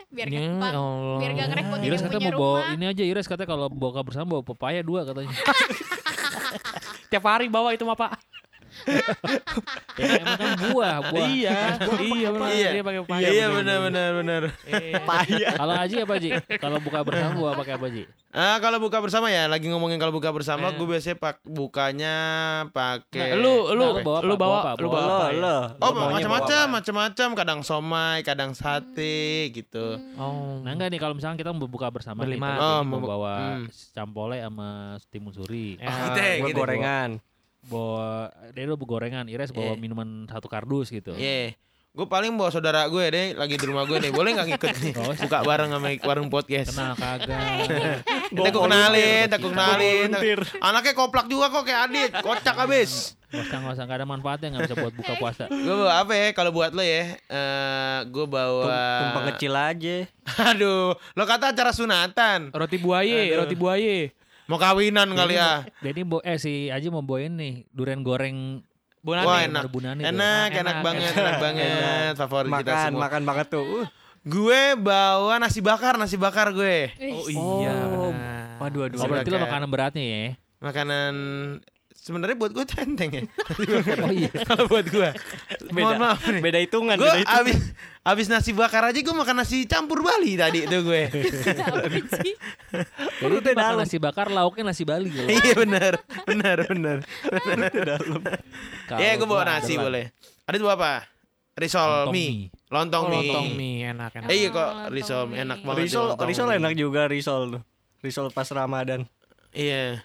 Biar 0.07 0.27
Ya 0.31 0.39
gampang. 0.39 0.73
Allah. 0.75 1.19
Biar 1.19 1.33
gak 1.35 1.49
ngerepotin 1.51 1.91
katanya 1.91 2.11
punya 2.15 2.31
mau 2.31 2.39
bawa 2.39 2.59
rumah. 2.63 2.75
ini 2.79 2.85
aja 2.87 3.03
Iris 3.03 3.27
katanya 3.27 3.49
kalau 3.51 3.67
buka 3.69 4.01
bersama 4.07 4.27
bawa 4.39 4.43
pepaya 4.47 4.81
dua 4.87 5.01
katanya. 5.03 5.31
Tiap 7.11 7.25
hari 7.27 7.47
bawa 7.51 7.75
itu 7.75 7.83
mah 7.87 7.99
pak. 7.99 8.16
ya, 9.99 10.13
emang 10.21 10.37
kan 10.37 10.51
buah, 10.65 10.97
buah. 11.09 11.27
iya, 11.29 11.57
iya 11.99 12.29
benar. 12.31 12.51
Iya. 12.51 12.71
Dia 12.73 12.85
pakai 12.85 13.01
paya. 13.03 13.27
Iya 13.27 13.47
benar 13.51 13.79
benar 13.83 14.11
benar. 14.15 14.43
Iya. 14.65 15.01
Payah. 15.03 15.53
Kalau 15.57 15.75
Aji 15.75 15.95
apa 15.99 16.15
Ji? 16.17 16.31
Kalau 16.57 16.79
buka 16.79 16.99
bersama 17.03 17.33
bawa 17.35 17.53
pakai 17.57 17.75
apa 17.75 17.87
Ji? 17.89 18.03
Ah 18.31 18.61
kalau 18.61 18.77
buka 18.77 19.01
bersama 19.01 19.27
ya, 19.27 19.49
lagi 19.49 19.65
ngomongin 19.67 19.97
kalau 19.97 20.13
buka 20.13 20.29
bersama, 20.29 20.69
Eh. 20.69 20.77
gue 20.77 20.85
biasanya 20.87 21.17
pak 21.17 21.41
bukanya 21.43 22.17
pakai. 22.69 23.33
Nah, 23.33 23.41
lu 23.41 23.73
lu 23.73 23.85
Nah, 23.97 23.97
lu 23.97 24.03
bawa 24.05 24.19
apa? 24.19 24.23
lu 24.23 24.35
Bawa 24.37 24.37
bawa 24.37 24.59
apa? 24.61 24.71
lu 24.77 24.89
Bawa 24.89 25.01
bawa 25.01 25.27
ya? 25.27 25.41
lo. 25.41 25.57
Oh 25.57 25.57
Lo 25.57 25.89
maunya 25.89 25.97
bawa 25.97 26.13
macam-macam, 26.13 26.65
macam-macam. 26.71 27.29
Kadang 27.33 27.61
somai, 27.61 28.19
kadang 28.21 28.53
sate 28.53 29.17
gitu. 29.51 29.97
Oh. 30.15 30.61
Nah 30.61 30.71
enggak 30.71 30.93
nih 30.93 31.01
kalau 31.01 31.15
misalnya 31.15 31.37
kita 31.37 31.51
mau 31.51 31.65
buka 31.65 31.89
bersama 31.89 32.23
Berlima. 32.23 32.61
Oh, 32.61 32.81
bu- 32.85 33.09
bawa 33.09 33.35
hmm. 33.57 33.73
campole 33.91 34.37
sama 34.37 34.69
timun 35.09 35.33
suri. 35.33 35.81
Ya. 35.81 35.89
Ah, 35.89 35.97
gitu 36.07 36.19
ya, 36.19 36.33
Gue 36.39 36.49
gitu. 36.53 36.61
gorengan. 36.61 37.11
Bawa 37.67 38.09
dia 38.51 38.65
lu 38.65 38.77
gorengan, 38.77 39.27
Ires 39.27 39.51
bawa 39.51 39.75
Iya. 39.75 39.79
minuman 39.79 40.09
satu 40.27 40.47
kardus 40.47 40.89
gitu. 40.89 41.13
Iya. 41.13 41.55
Gue 41.91 42.05
paling 42.05 42.29
bawa 42.31 42.53
saudara 42.53 42.85
gue 42.87 43.05
deh, 43.09 43.33
lagi 43.33 43.57
di 43.57 43.65
rumah 43.65 43.83
gue 43.83 43.97
nih. 43.97 44.13
Boleh 44.13 44.37
nggak 44.37 44.49
ngikut 44.53 44.75
nih? 44.79 44.93
Oh, 44.95 45.17
Buka 45.17 45.41
bareng 45.41 45.73
sama 45.73 45.89
warung 46.05 46.29
podcast. 46.29 46.71
Kenal 46.71 46.93
kagak. 46.93 48.05
Kita 48.29 48.49
gue 48.49 48.61
kenalin, 48.61 49.27
gue 49.27 49.41
kenalin. 49.41 50.09
Anaknya 50.61 50.93
koplak 50.93 51.25
juga 51.25 51.49
kok 51.49 51.65
kayak 51.65 51.81
Adit, 51.89 52.13
kocak 52.21 52.53
abis. 52.61 53.17
Gak 53.27 53.43
usah, 53.43 53.59
gak 53.59 53.73
usah, 53.75 53.85
gak 53.87 53.97
ada 53.97 54.07
manfaatnya 54.07 54.49
gak 54.53 54.69
bisa 54.69 54.77
buat 54.77 54.93
buka 54.93 55.13
puasa. 55.25 55.45
Gue 55.49 55.73
bawa 55.75 55.95
apa 55.99 56.13
ya? 56.13 56.29
Kalau 56.31 56.53
buat 56.53 56.71
lo 56.71 56.85
ya, 56.85 57.17
eh 57.17 57.99
gue 58.05 58.27
bawa. 58.29 58.69
Tum- 58.69 58.77
Tumpeng 59.01 59.27
kecil 59.33 59.53
aja. 59.57 59.97
Aduh, 60.53 60.93
lo 60.93 61.25
kata 61.25 61.57
acara 61.57 61.73
sunatan. 61.73 62.53
Roti 62.53 62.77
buaye, 62.77 63.33
Aduh. 63.33 63.41
roti 63.43 63.57
buaye. 63.57 64.13
Mau 64.47 64.59
kawinan 64.59 65.11
kali 65.11 65.35
ya. 65.35 65.67
Jadi 65.83 66.01
bo 66.07 66.23
eh 66.23 66.39
si 66.39 66.71
Aji 66.71 66.87
mau 66.89 67.03
bawain 67.03 67.35
nih 67.35 67.67
durian 67.75 68.01
goreng 68.01 68.63
Bonani. 69.07 69.27
Wah, 69.31 69.39
enak. 69.47 69.63
Bunani 69.71 70.03
tuh. 70.03 70.11
Enak, 70.11 70.51
enak, 70.51 70.59
Enak, 70.59 70.77
banget, 70.83 71.13
enak. 71.15 71.23
enak 71.23 71.39
banget. 71.39 72.13
Favorit 72.19 72.51
kita 72.51 72.59
Makan, 72.59 72.83
semua. 72.91 73.03
makan 73.07 73.23
banget 73.23 73.47
tuh. 73.55 73.63
Uh. 73.63 73.87
Gue 74.27 74.75
bawa 74.75 75.39
nasi 75.39 75.63
bakar, 75.63 75.95
nasi 75.95 76.19
bakar 76.19 76.51
gue. 76.51 76.91
Oh 77.15 77.31
iya. 77.31 77.75
Oh, 77.87 78.11
benar. 78.11 78.59
Waduh, 78.59 78.79
waduh. 78.83 78.99
Oh 78.99 79.07
berarti 79.07 79.31
lo 79.31 79.39
makanan 79.39 79.69
beratnya 79.71 80.03
ya? 80.03 80.27
Makanan 80.59 81.15
sebenarnya 82.07 82.39
buat 82.39 82.55
gue 82.55 82.63
tuh 82.63 82.79
enteng 82.79 83.11
ya. 83.11 83.23
Oh 84.07 84.13
iya. 84.15 84.31
Kalau 84.47 84.71
buat 84.71 84.87
gue. 84.87 85.11
Mohon 85.75 85.75
Beda, 85.75 85.99
maaf 85.99 86.23
nih. 86.23 86.39
beda 86.39 86.59
hitungan. 86.63 86.95
Gue 86.95 87.11
beda 87.11 87.19
hitungan. 87.19 87.43
abis 87.43 87.59
abis 88.07 88.27
nasi 88.31 88.55
bakar 88.55 88.87
aja 88.87 88.95
gue 88.95 89.11
makan 89.11 89.43
nasi 89.43 89.67
campur 89.67 90.07
Bali 90.07 90.39
tadi 90.39 90.63
itu 90.63 90.79
gue. 90.87 91.03
Jadi 93.19 93.35
itu 93.35 93.51
makan 93.59 93.75
nasi 93.83 93.97
bakar 93.99 94.31
lauknya 94.31 94.71
nasi 94.71 94.87
Bali 94.87 95.11
gitu. 95.11 95.27
iya 95.27 95.55
benar, 95.59 95.93
benar, 96.23 96.57
benar. 96.71 96.99
Iya 98.95 99.13
gue 99.19 99.27
bawa 99.27 99.43
nasi 99.43 99.75
boleh. 99.75 100.15
Adit 100.47 100.63
bawa 100.63 100.79
apa? 100.79 100.93
Risol 101.57 102.13
Lontong 102.13 102.13
mie, 102.13 102.29
mie. 102.29 102.69
lontong 102.69 103.05
Oh, 103.09 103.11
mie. 103.11 103.19
lontong 103.33 103.49
mie 103.57 103.77
enak 103.89 104.11
enak. 104.13 104.29
Eh, 104.29 104.37
iya 104.45 104.49
kok 104.53 104.71
risol 104.93 105.33
enak 105.33 105.59
banget. 105.65 105.89
Risol, 105.89 106.07
risol 106.23 106.49
enak 106.53 106.73
juga 106.77 107.09
risol 107.11 107.43
tuh. 107.59 107.63
Risol 108.05 108.29
pas 108.31 108.47
Ramadan. 108.53 109.09
Iya. 109.51 110.05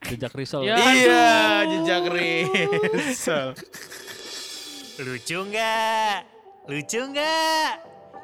Jejak 0.00 0.32
risol. 0.32 0.64
Ya. 0.64 0.80
Iya, 0.80 1.28
jejak 1.68 2.04
risol. 2.08 3.52
Lucu 5.00 5.38
nggak? 5.44 6.16
Lucu 6.68 7.00
nggak? 7.04 7.70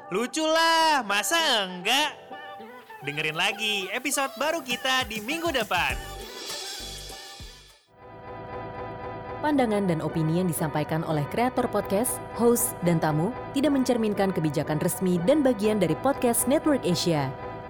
Lucu 0.09 0.45
lah, 0.45 1.05
masa 1.05 1.69
enggak? 1.69 2.17
Dengerin 3.05 3.37
lagi 3.37 3.91
episode 3.93 4.33
baru 4.41 4.65
kita 4.65 5.05
di 5.05 5.21
minggu 5.21 5.53
depan. 5.53 6.17
Pandangan 9.45 9.85
dan 9.85 10.01
opini 10.01 10.41
yang 10.41 10.49
disampaikan 10.49 11.05
oleh 11.05 11.23
kreator 11.29 11.69
podcast, 11.69 12.19
host, 12.35 12.73
dan 12.83 12.97
tamu 12.99 13.31
tidak 13.53 13.77
mencerminkan 13.77 14.33
kebijakan 14.33 14.81
resmi 14.81 15.21
dan 15.29 15.45
bagian 15.45 15.77
dari 15.77 15.95
podcast 16.01 16.49
Network 16.49 16.83
Asia. 16.83 17.31